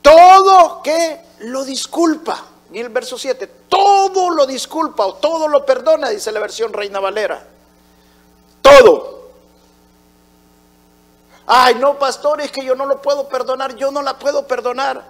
todo 0.06 0.84
que 0.84 1.20
lo 1.40 1.66
disculpa. 1.66 2.46
Y 2.72 2.80
el 2.80 2.90
verso 2.90 3.18
7, 3.18 3.48
todo 3.68 4.30
lo 4.30 4.46
disculpa 4.46 5.04
o 5.04 5.16
todo 5.16 5.48
lo 5.48 5.66
perdona, 5.66 6.10
dice 6.10 6.32
la 6.32 6.40
versión 6.40 6.72
Reina 6.72 7.00
Valera. 7.00 7.44
Todo. 8.62 9.32
Ay, 11.48 11.76
no, 11.76 11.98
pastor, 11.98 12.42
es 12.42 12.52
que 12.52 12.64
yo 12.64 12.76
no 12.76 12.86
lo 12.86 13.02
puedo 13.02 13.28
perdonar, 13.28 13.76
yo 13.76 13.90
no 13.90 14.04
la 14.04 14.20
puedo 14.20 14.46
perdonar. 14.46 15.04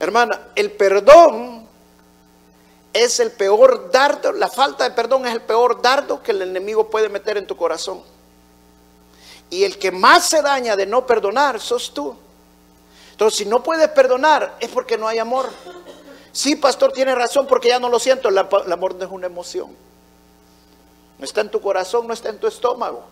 Hermana, 0.00 0.48
el 0.56 0.72
perdón 0.72 1.68
es 2.92 3.20
el 3.20 3.30
peor 3.30 3.92
dardo, 3.92 4.32
la 4.32 4.48
falta 4.48 4.84
de 4.84 4.90
perdón 4.90 5.26
es 5.26 5.32
el 5.34 5.42
peor 5.42 5.80
dardo 5.80 6.20
que 6.20 6.32
el 6.32 6.42
enemigo 6.42 6.90
puede 6.90 7.08
meter 7.08 7.36
en 7.36 7.46
tu 7.46 7.56
corazón. 7.56 8.02
Y 9.50 9.62
el 9.62 9.78
que 9.78 9.92
más 9.92 10.28
se 10.28 10.42
daña 10.42 10.74
de 10.74 10.86
no 10.86 11.06
perdonar 11.06 11.60
sos 11.60 11.94
tú. 11.94 12.16
Entonces, 13.12 13.38
si 13.38 13.46
no 13.46 13.62
puedes 13.62 13.88
perdonar, 13.90 14.56
es 14.58 14.68
porque 14.68 14.98
no 14.98 15.06
hay 15.06 15.18
amor. 15.18 15.48
Sí, 16.32 16.56
pastor, 16.56 16.92
tiene 16.92 17.14
razón 17.14 17.46
porque 17.46 17.68
ya 17.68 17.78
no 17.78 17.88
lo 17.88 17.98
siento. 17.98 18.28
El 18.28 18.38
amor 18.38 18.94
no 18.96 19.04
es 19.04 19.10
una 19.10 19.26
emoción. 19.26 19.76
No 21.18 21.24
está 21.24 21.42
en 21.42 21.50
tu 21.50 21.60
corazón, 21.60 22.06
no 22.08 22.14
está 22.14 22.30
en 22.30 22.38
tu 22.38 22.46
estómago. 22.46 23.04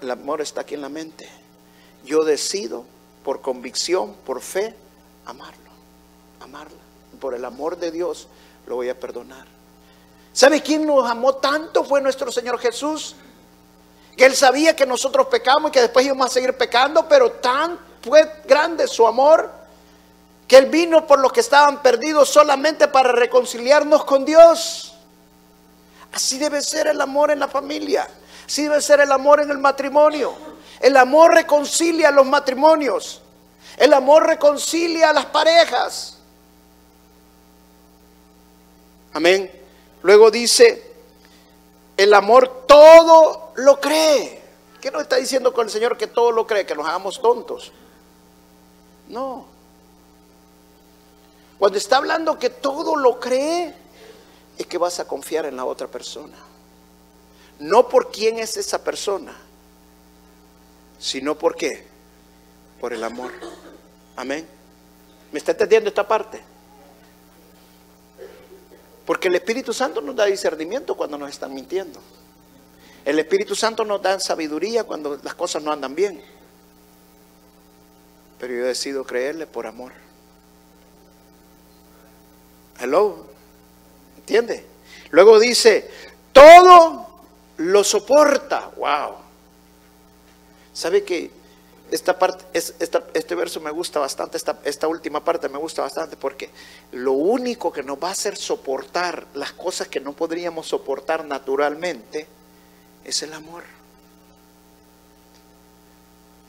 El, 0.00 0.10
amor 0.10 0.40
está 0.42 0.60
aquí 0.60 0.74
en 0.74 0.82
la 0.82 0.88
mente. 0.88 1.28
Yo 2.04 2.22
decido 2.22 2.84
por 3.24 3.40
convicción, 3.40 4.14
por 4.26 4.40
fe, 4.42 4.74
amarlo. 5.24 5.70
Amarla. 6.40 6.78
Por 7.18 7.34
el 7.34 7.44
amor 7.44 7.78
de 7.78 7.90
Dios 7.90 8.28
lo 8.66 8.76
voy 8.76 8.90
a 8.90 9.00
perdonar. 9.00 9.46
¿Sabe 10.34 10.62
quién 10.62 10.86
nos 10.86 11.08
amó 11.08 11.36
tanto? 11.36 11.82
Fue 11.82 12.02
nuestro 12.02 12.30
Señor 12.30 12.58
Jesús. 12.58 13.16
Que 14.16 14.26
Él 14.26 14.36
sabía 14.36 14.76
que 14.76 14.84
nosotros 14.84 15.26
pecamos 15.28 15.70
y 15.70 15.72
que 15.72 15.80
después 15.80 16.04
íbamos 16.04 16.26
a 16.26 16.30
seguir 16.30 16.56
pecando, 16.56 17.08
pero 17.08 17.32
tan 17.32 17.78
fue 18.04 18.42
grande 18.44 18.86
su 18.86 19.06
amor 19.06 19.50
que 20.46 20.58
Él 20.58 20.66
vino 20.66 21.06
por 21.06 21.18
los 21.20 21.32
que 21.32 21.40
estaban 21.40 21.82
perdidos 21.82 22.28
solamente 22.28 22.88
para 22.88 23.12
reconciliarnos 23.12 24.04
con 24.04 24.26
Dios. 24.26 24.94
Así 26.12 26.38
debe 26.38 26.60
ser 26.60 26.86
el 26.86 27.00
amor 27.00 27.30
en 27.30 27.40
la 27.40 27.48
familia. 27.48 28.06
Así 28.46 28.64
debe 28.64 28.82
ser 28.82 29.00
el 29.00 29.10
amor 29.10 29.40
en 29.40 29.50
el 29.50 29.58
matrimonio. 29.58 30.34
El 30.80 30.98
amor 30.98 31.32
reconcilia 31.32 32.10
los 32.10 32.26
matrimonios. 32.26 33.22
El 33.78 33.94
amor 33.94 34.26
reconcilia 34.26 35.10
a 35.10 35.12
las 35.14 35.26
parejas. 35.26 36.18
Amén. 39.14 39.50
Luego 40.02 40.30
dice, 40.30 40.92
el 41.96 42.12
amor 42.12 42.66
todo 42.66 43.52
lo 43.56 43.80
cree. 43.80 44.42
¿Qué 44.78 44.90
nos 44.90 45.02
está 45.02 45.16
diciendo 45.16 45.54
con 45.54 45.64
el 45.64 45.72
Señor 45.72 45.96
que 45.96 46.06
todo 46.06 46.30
lo 46.30 46.46
cree? 46.46 46.66
Que 46.66 46.74
nos 46.74 46.86
hagamos 46.86 47.22
tontos. 47.22 47.72
No. 49.08 49.46
Cuando 51.58 51.78
está 51.78 51.98
hablando 51.98 52.38
que 52.38 52.50
todo 52.50 52.96
lo 52.96 53.20
cree, 53.20 53.74
es 54.58 54.66
que 54.66 54.78
vas 54.78 55.00
a 55.00 55.06
confiar 55.06 55.46
en 55.46 55.56
la 55.56 55.64
otra 55.64 55.88
persona. 55.88 56.36
No 57.58 57.88
por 57.88 58.10
quién 58.10 58.38
es 58.38 58.56
esa 58.56 58.82
persona, 58.82 59.34
sino 60.98 61.36
por 61.36 61.54
qué. 61.54 61.86
Por 62.80 62.92
el 62.92 63.04
amor. 63.04 63.32
Amén. 64.16 64.46
¿Me 65.32 65.38
está 65.38 65.52
entendiendo 65.52 65.88
esta 65.88 66.06
parte? 66.06 66.42
Porque 69.06 69.28
el 69.28 69.34
Espíritu 69.36 69.72
Santo 69.72 70.00
nos 70.00 70.16
da 70.16 70.26
discernimiento 70.26 70.96
cuando 70.96 71.18
nos 71.18 71.30
están 71.30 71.54
mintiendo. 71.54 72.00
El 73.04 73.18
Espíritu 73.18 73.54
Santo 73.54 73.84
nos 73.84 74.00
da 74.00 74.18
sabiduría 74.18 74.84
cuando 74.84 75.18
las 75.22 75.34
cosas 75.34 75.62
no 75.62 75.70
andan 75.70 75.94
bien 75.94 76.33
pero 78.44 78.56
yo 78.56 78.66
decido 78.66 79.06
creerle 79.06 79.46
por 79.46 79.66
amor. 79.66 79.92
Hello, 82.78 83.24
¿entiende? 84.18 84.66
Luego 85.08 85.40
dice, 85.40 85.90
todo 86.30 87.08
lo 87.56 87.82
soporta. 87.82 88.70
Wow. 88.76 89.14
¿Sabe 90.74 91.04
que 91.04 91.30
esta 91.90 92.18
parte, 92.18 92.44
este 92.52 93.34
verso 93.34 93.62
me 93.62 93.70
gusta 93.70 93.98
bastante, 94.00 94.36
esta, 94.36 94.60
esta 94.64 94.88
última 94.88 95.24
parte 95.24 95.48
me 95.48 95.56
gusta 95.56 95.80
bastante 95.80 96.18
porque 96.18 96.50
lo 96.92 97.12
único 97.12 97.72
que 97.72 97.82
nos 97.82 97.96
va 97.96 98.08
a 98.08 98.12
hacer 98.12 98.36
soportar 98.36 99.26
las 99.32 99.54
cosas 99.54 99.88
que 99.88 100.00
no 100.00 100.12
podríamos 100.12 100.66
soportar 100.66 101.24
naturalmente 101.24 102.26
es 103.04 103.22
el 103.22 103.32
amor. 103.32 103.64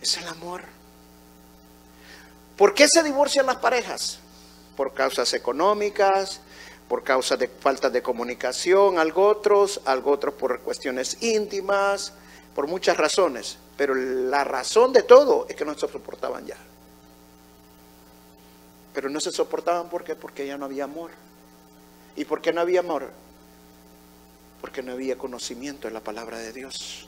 Es 0.01 0.17
el 0.17 0.27
amor. 0.27 0.75
¿Por 2.57 2.73
qué 2.73 2.87
se 2.87 3.03
divorcian 3.03 3.45
las 3.45 3.57
parejas? 3.57 4.19
Por 4.77 4.93
causas 4.93 5.33
económicas, 5.33 6.39
por 6.87 7.03
causa 7.03 7.35
de 7.35 7.47
falta 7.47 7.89
de 7.89 8.01
comunicación, 8.01 8.99
algo 8.99 9.27
otros, 9.27 9.81
algo 9.85 10.11
otros 10.11 10.35
por 10.35 10.59
cuestiones 10.61 11.21
íntimas, 11.21 12.13
por 12.53 12.67
muchas 12.67 12.95
razones. 12.97 13.57
Pero 13.75 13.93
la 13.93 14.43
razón 14.43 14.93
de 14.93 15.03
todo 15.03 15.45
es 15.49 15.55
que 15.55 15.65
no 15.65 15.73
se 15.73 15.87
soportaban 15.87 16.45
ya. 16.45 16.57
Pero 18.93 19.09
no 19.09 19.19
se 19.19 19.31
soportaban 19.31 19.89
¿por 19.89 20.03
qué? 20.03 20.15
porque 20.15 20.47
ya 20.47 20.57
no 20.57 20.65
había 20.65 20.85
amor. 20.85 21.11
¿Y 22.15 22.23
por 22.23 22.41
qué 22.41 22.53
no 22.53 22.61
había 22.61 22.79
amor? 22.79 23.11
Porque 24.61 24.81
no 24.81 24.93
había 24.93 25.17
conocimiento 25.17 25.89
de 25.89 25.93
la 25.93 25.99
palabra 25.99 26.37
de 26.37 26.53
Dios. 26.53 27.07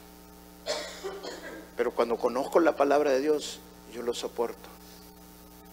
Pero 1.78 1.92
cuando 1.92 2.18
conozco 2.18 2.60
la 2.60 2.76
palabra 2.76 3.12
de 3.12 3.22
Dios, 3.22 3.60
yo 3.94 4.02
lo 4.02 4.14
soporto. 4.14 4.77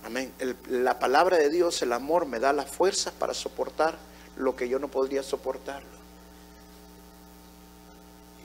Amén. 0.05 0.33
la 0.69 0.99
palabra 0.99 1.39
de 1.39 1.49
Dios, 1.49 1.81
el 1.81 1.93
amor, 1.93 2.27
me 2.27 2.39
da 2.39 2.53
las 2.53 2.71
fuerzas 2.71 3.13
para 3.15 3.33
soportar 3.33 3.97
lo 4.37 4.55
que 4.55 4.69
yo 4.69 4.79
no 4.79 4.89
podría 4.89 5.23
soportarlo. 5.23 5.89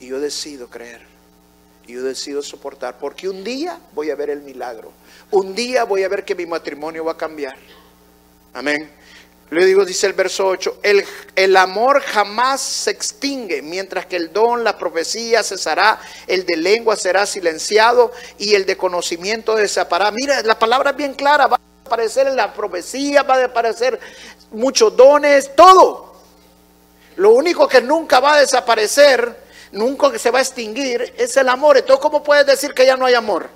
Y 0.00 0.08
yo 0.08 0.20
decido 0.20 0.68
creer. 0.68 1.02
Y 1.86 1.92
yo 1.94 2.02
decido 2.02 2.42
soportar. 2.42 2.96
Porque 2.98 3.28
un 3.28 3.44
día 3.44 3.78
voy 3.92 4.10
a 4.10 4.14
ver 4.14 4.30
el 4.30 4.40
milagro. 4.40 4.92
Un 5.30 5.54
día 5.54 5.84
voy 5.84 6.02
a 6.02 6.08
ver 6.08 6.24
que 6.24 6.34
mi 6.34 6.46
matrimonio 6.46 7.04
va 7.04 7.12
a 7.12 7.16
cambiar. 7.18 7.56
Amén. 8.54 8.90
Le 9.50 9.66
digo, 9.66 9.84
dice 9.84 10.06
el 10.06 10.12
verso 10.12 10.46
8, 10.46 10.78
el, 10.84 11.04
el, 11.34 11.56
amor 11.56 12.00
jamás 12.02 12.60
se 12.60 12.92
extingue, 12.92 13.62
mientras 13.62 14.06
que 14.06 14.14
el 14.14 14.32
don, 14.32 14.62
la 14.62 14.78
profecía 14.78 15.42
cesará, 15.42 16.00
el 16.28 16.46
de 16.46 16.56
lengua 16.56 16.94
será 16.94 17.26
silenciado 17.26 18.12
y 18.38 18.54
el 18.54 18.64
de 18.64 18.76
conocimiento 18.76 19.56
desapará. 19.56 20.12
Mira, 20.12 20.40
la 20.42 20.56
palabra 20.56 20.90
es 20.90 20.96
bien 20.96 21.14
clara, 21.14 21.48
va 21.48 21.56
a 21.56 21.86
aparecer 21.88 22.28
en 22.28 22.36
la 22.36 22.54
profecía, 22.54 23.24
va 23.24 23.34
a 23.36 23.44
aparecer 23.46 23.98
muchos 24.52 24.96
dones, 24.96 25.56
todo. 25.56 26.14
Lo 27.16 27.32
único 27.32 27.66
que 27.66 27.82
nunca 27.82 28.20
va 28.20 28.34
a 28.34 28.40
desaparecer, 28.40 29.36
nunca 29.72 30.16
se 30.16 30.30
va 30.30 30.38
a 30.38 30.42
extinguir, 30.42 31.12
es 31.18 31.36
el 31.36 31.48
amor. 31.48 31.76
Entonces, 31.76 32.00
¿cómo 32.00 32.22
puedes 32.22 32.46
decir 32.46 32.72
que 32.72 32.86
ya 32.86 32.96
no 32.96 33.04
hay 33.04 33.14
amor? 33.14 33.50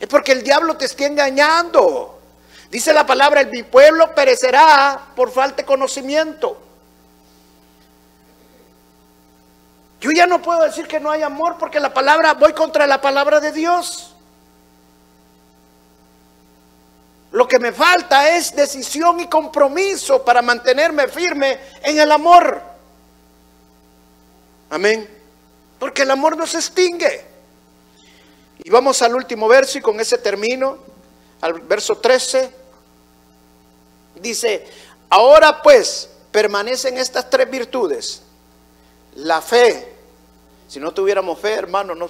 Es 0.00 0.08
porque 0.08 0.32
el 0.32 0.42
diablo 0.42 0.78
te 0.78 0.86
está 0.86 1.04
engañando. 1.04 2.13
Dice 2.74 2.92
la 2.92 3.06
palabra, 3.06 3.44
mi 3.44 3.62
pueblo 3.62 4.12
perecerá 4.16 5.00
por 5.14 5.30
falta 5.30 5.58
de 5.58 5.64
conocimiento. 5.64 6.60
Yo 10.00 10.10
ya 10.10 10.26
no 10.26 10.42
puedo 10.42 10.64
decir 10.64 10.88
que 10.88 10.98
no 10.98 11.08
hay 11.08 11.22
amor 11.22 11.56
porque 11.56 11.78
la 11.78 11.94
palabra, 11.94 12.34
voy 12.34 12.52
contra 12.52 12.84
la 12.88 13.00
palabra 13.00 13.38
de 13.38 13.52
Dios. 13.52 14.16
Lo 17.30 17.46
que 17.46 17.60
me 17.60 17.70
falta 17.70 18.36
es 18.36 18.56
decisión 18.56 19.20
y 19.20 19.28
compromiso 19.28 20.24
para 20.24 20.42
mantenerme 20.42 21.06
firme 21.06 21.60
en 21.80 22.00
el 22.00 22.10
amor. 22.10 22.60
Amén. 24.70 25.08
Porque 25.78 26.02
el 26.02 26.10
amor 26.10 26.36
no 26.36 26.44
se 26.44 26.58
extingue. 26.58 27.24
Y 28.64 28.68
vamos 28.68 29.00
al 29.00 29.14
último 29.14 29.46
verso 29.46 29.78
y 29.78 29.80
con 29.80 30.00
ese 30.00 30.18
termino, 30.18 30.78
al 31.40 31.60
verso 31.60 31.98
13. 31.98 32.63
Dice, 34.16 34.66
ahora 35.08 35.62
pues 35.62 36.10
permanecen 36.30 36.98
estas 36.98 37.28
tres 37.30 37.50
virtudes. 37.50 38.22
La 39.16 39.40
fe. 39.40 39.92
Si 40.68 40.80
no 40.80 40.92
tuviéramos 40.92 41.38
fe, 41.38 41.54
hermano, 41.54 41.94
no, 41.94 42.08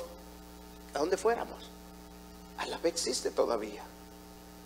¿a 0.95 0.99
dónde 0.99 1.17
fuéramos? 1.17 1.71
A 2.59 2.67
la 2.67 2.79
fe 2.79 2.89
existe 2.89 3.31
todavía. 3.31 3.83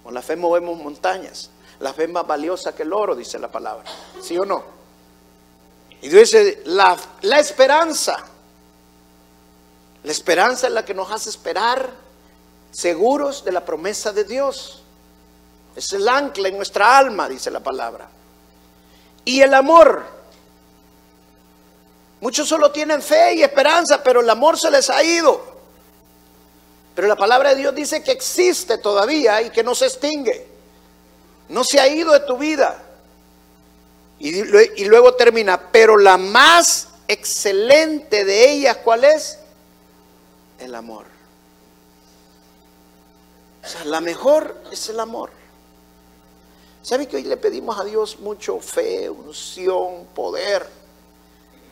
Con 0.04 0.14
la 0.14 0.22
fe 0.22 0.36
movemos 0.36 0.78
montañas. 0.78 1.50
La 1.80 1.92
fe 1.92 2.04
es 2.04 2.10
más 2.10 2.26
valiosa 2.26 2.74
que 2.74 2.82
el 2.82 2.92
oro, 2.92 3.14
dice 3.14 3.38
la 3.38 3.50
palabra. 3.50 3.84
¿Sí 4.22 4.36
o 4.38 4.44
no? 4.44 4.62
Y 6.00 6.08
dice, 6.08 6.62
la, 6.66 6.96
la 7.22 7.38
esperanza. 7.38 8.16
La 10.04 10.12
esperanza 10.12 10.68
es 10.68 10.72
la 10.72 10.84
que 10.84 10.94
nos 10.94 11.10
hace 11.10 11.30
esperar 11.30 11.90
seguros 12.70 13.44
de 13.44 13.52
la 13.52 13.64
promesa 13.64 14.12
de 14.12 14.24
Dios. 14.24 14.82
Es 15.78 15.92
el 15.92 16.08
ancla 16.08 16.48
en 16.48 16.56
nuestra 16.56 16.98
alma, 16.98 17.28
dice 17.28 17.52
la 17.52 17.60
palabra. 17.60 18.08
Y 19.24 19.40
el 19.40 19.54
amor. 19.54 20.04
Muchos 22.20 22.48
solo 22.48 22.72
tienen 22.72 23.00
fe 23.00 23.34
y 23.34 23.44
esperanza, 23.44 24.02
pero 24.02 24.20
el 24.20 24.28
amor 24.28 24.58
se 24.58 24.72
les 24.72 24.90
ha 24.90 25.04
ido. 25.04 25.40
Pero 26.96 27.06
la 27.06 27.14
palabra 27.14 27.50
de 27.50 27.60
Dios 27.60 27.76
dice 27.76 28.02
que 28.02 28.10
existe 28.10 28.78
todavía 28.78 29.40
y 29.40 29.50
que 29.50 29.62
no 29.62 29.72
se 29.76 29.86
extingue. 29.86 30.48
No 31.48 31.62
se 31.62 31.78
ha 31.78 31.86
ido 31.86 32.12
de 32.12 32.20
tu 32.26 32.36
vida. 32.36 32.82
Y, 34.18 34.84
luego 34.86 35.14
termina, 35.14 35.70
pero 35.70 35.96
la 35.96 36.18
más 36.18 36.88
excelente 37.06 38.24
de 38.24 38.50
ellas, 38.50 38.78
¿cuál 38.78 39.04
es? 39.04 39.38
El 40.58 40.74
amor. 40.74 41.06
O 43.64 43.68
sea, 43.68 43.84
la 43.84 44.00
mejor 44.00 44.60
es 44.72 44.88
el 44.88 44.98
amor. 44.98 45.37
¿Sabe 46.82 47.06
que 47.06 47.16
hoy 47.16 47.24
le 47.24 47.36
pedimos 47.36 47.78
a 47.78 47.84
Dios 47.84 48.20
mucho 48.20 48.60
fe, 48.60 49.10
unción, 49.10 50.06
poder? 50.14 50.66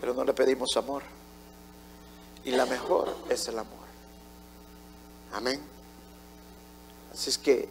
Pero 0.00 0.14
no 0.14 0.24
le 0.24 0.34
pedimos 0.34 0.76
amor. 0.76 1.02
Y 2.44 2.50
la 2.50 2.66
mejor 2.66 3.14
es 3.28 3.48
el 3.48 3.58
amor. 3.58 3.86
Amén. 5.32 5.60
Así 7.12 7.30
es 7.30 7.38
que 7.38 7.68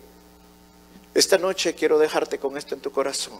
esta 1.13 1.38
noche 1.38 1.75
quiero 1.75 1.97
dejarte 1.97 2.39
con 2.39 2.57
esto 2.57 2.75
en 2.75 2.81
tu 2.81 2.91
corazón. 2.91 3.39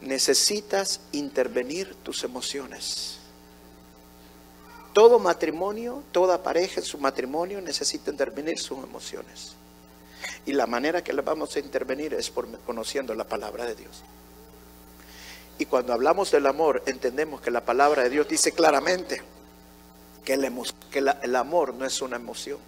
Necesitas 0.00 1.00
intervenir 1.12 1.94
tus 2.02 2.24
emociones. 2.24 3.18
Todo 4.92 5.18
matrimonio, 5.18 6.02
toda 6.12 6.42
pareja 6.42 6.80
en 6.80 6.86
su 6.86 6.98
matrimonio 6.98 7.60
necesita 7.60 8.10
intervenir 8.10 8.58
sus 8.58 8.78
emociones. 8.78 9.54
Y 10.46 10.52
la 10.52 10.66
manera 10.66 11.02
que 11.02 11.12
le 11.12 11.22
vamos 11.22 11.56
a 11.56 11.58
intervenir 11.58 12.14
es 12.14 12.30
por 12.30 12.48
conociendo 12.60 13.14
la 13.14 13.24
palabra 13.24 13.64
de 13.64 13.74
Dios. 13.74 14.02
Y 15.58 15.66
cuando 15.66 15.92
hablamos 15.92 16.30
del 16.30 16.46
amor, 16.46 16.82
entendemos 16.86 17.40
que 17.40 17.50
la 17.50 17.64
palabra 17.64 18.02
de 18.02 18.10
Dios 18.10 18.28
dice 18.28 18.52
claramente 18.52 19.22
que, 20.24 20.34
el, 20.34 21.14
el 21.22 21.36
amor 21.36 21.74
no 21.74 21.84
es 21.84 22.02
una 22.02 22.16
emoción. 22.16 22.58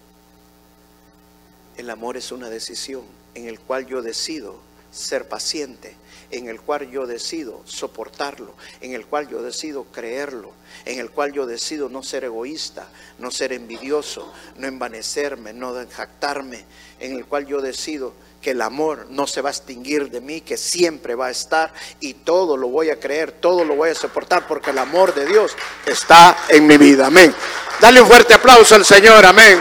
El 1.75 1.89
amor 1.89 2.17
es 2.17 2.31
una 2.31 2.49
decisión 2.49 3.03
en 3.35 3.47
el 3.47 3.59
cual 3.59 3.85
yo 3.85 4.01
decido 4.01 4.66
ser 4.97 5.27
paciente, 5.27 5.95
en 6.31 6.47
el 6.47 6.59
cual 6.59 6.89
yo 6.89 7.07
decido 7.07 7.61
soportarlo, 7.65 8.53
en 8.81 8.93
el 8.93 9.05
cual 9.05 9.29
yo 9.29 9.41
decido 9.41 9.85
creerlo, 9.85 10.51
en 10.85 10.99
el 10.99 11.09
cual 11.11 11.31
yo 11.31 11.45
decido 11.45 11.89
no 11.89 12.03
ser 12.03 12.25
egoísta, 12.25 12.89
no 13.19 13.31
ser 13.31 13.53
envidioso, 13.53 14.33
no 14.57 14.67
envanecerme, 14.67 15.53
no 15.53 15.73
jactarme, 15.89 16.65
en 16.99 17.13
el 17.13 17.25
cual 17.25 17.45
yo 17.45 17.61
decido 17.61 18.13
que 18.41 18.51
el 18.51 18.61
amor 18.61 19.07
no 19.09 19.25
se 19.25 19.41
va 19.41 19.49
a 19.49 19.51
extinguir 19.51 20.09
de 20.11 20.21
mí, 20.21 20.41
que 20.41 20.57
siempre 20.57 21.15
va 21.15 21.27
a 21.27 21.31
estar 21.31 21.73
y 21.99 22.13
todo 22.13 22.55
lo 22.55 22.67
voy 22.67 22.89
a 22.89 22.99
creer, 22.99 23.31
todo 23.31 23.63
lo 23.63 23.75
voy 23.75 23.89
a 23.89 23.95
soportar 23.95 24.47
porque 24.47 24.71
el 24.71 24.77
amor 24.77 25.13
de 25.13 25.25
Dios 25.25 25.55
está 25.85 26.37
en 26.49 26.67
mi 26.67 26.77
vida. 26.77 27.07
Amén. 27.07 27.33
Dale 27.79 28.01
un 28.01 28.07
fuerte 28.07 28.33
aplauso 28.33 28.75
al 28.75 28.85
Señor. 28.85 29.25
Amén. 29.25 29.59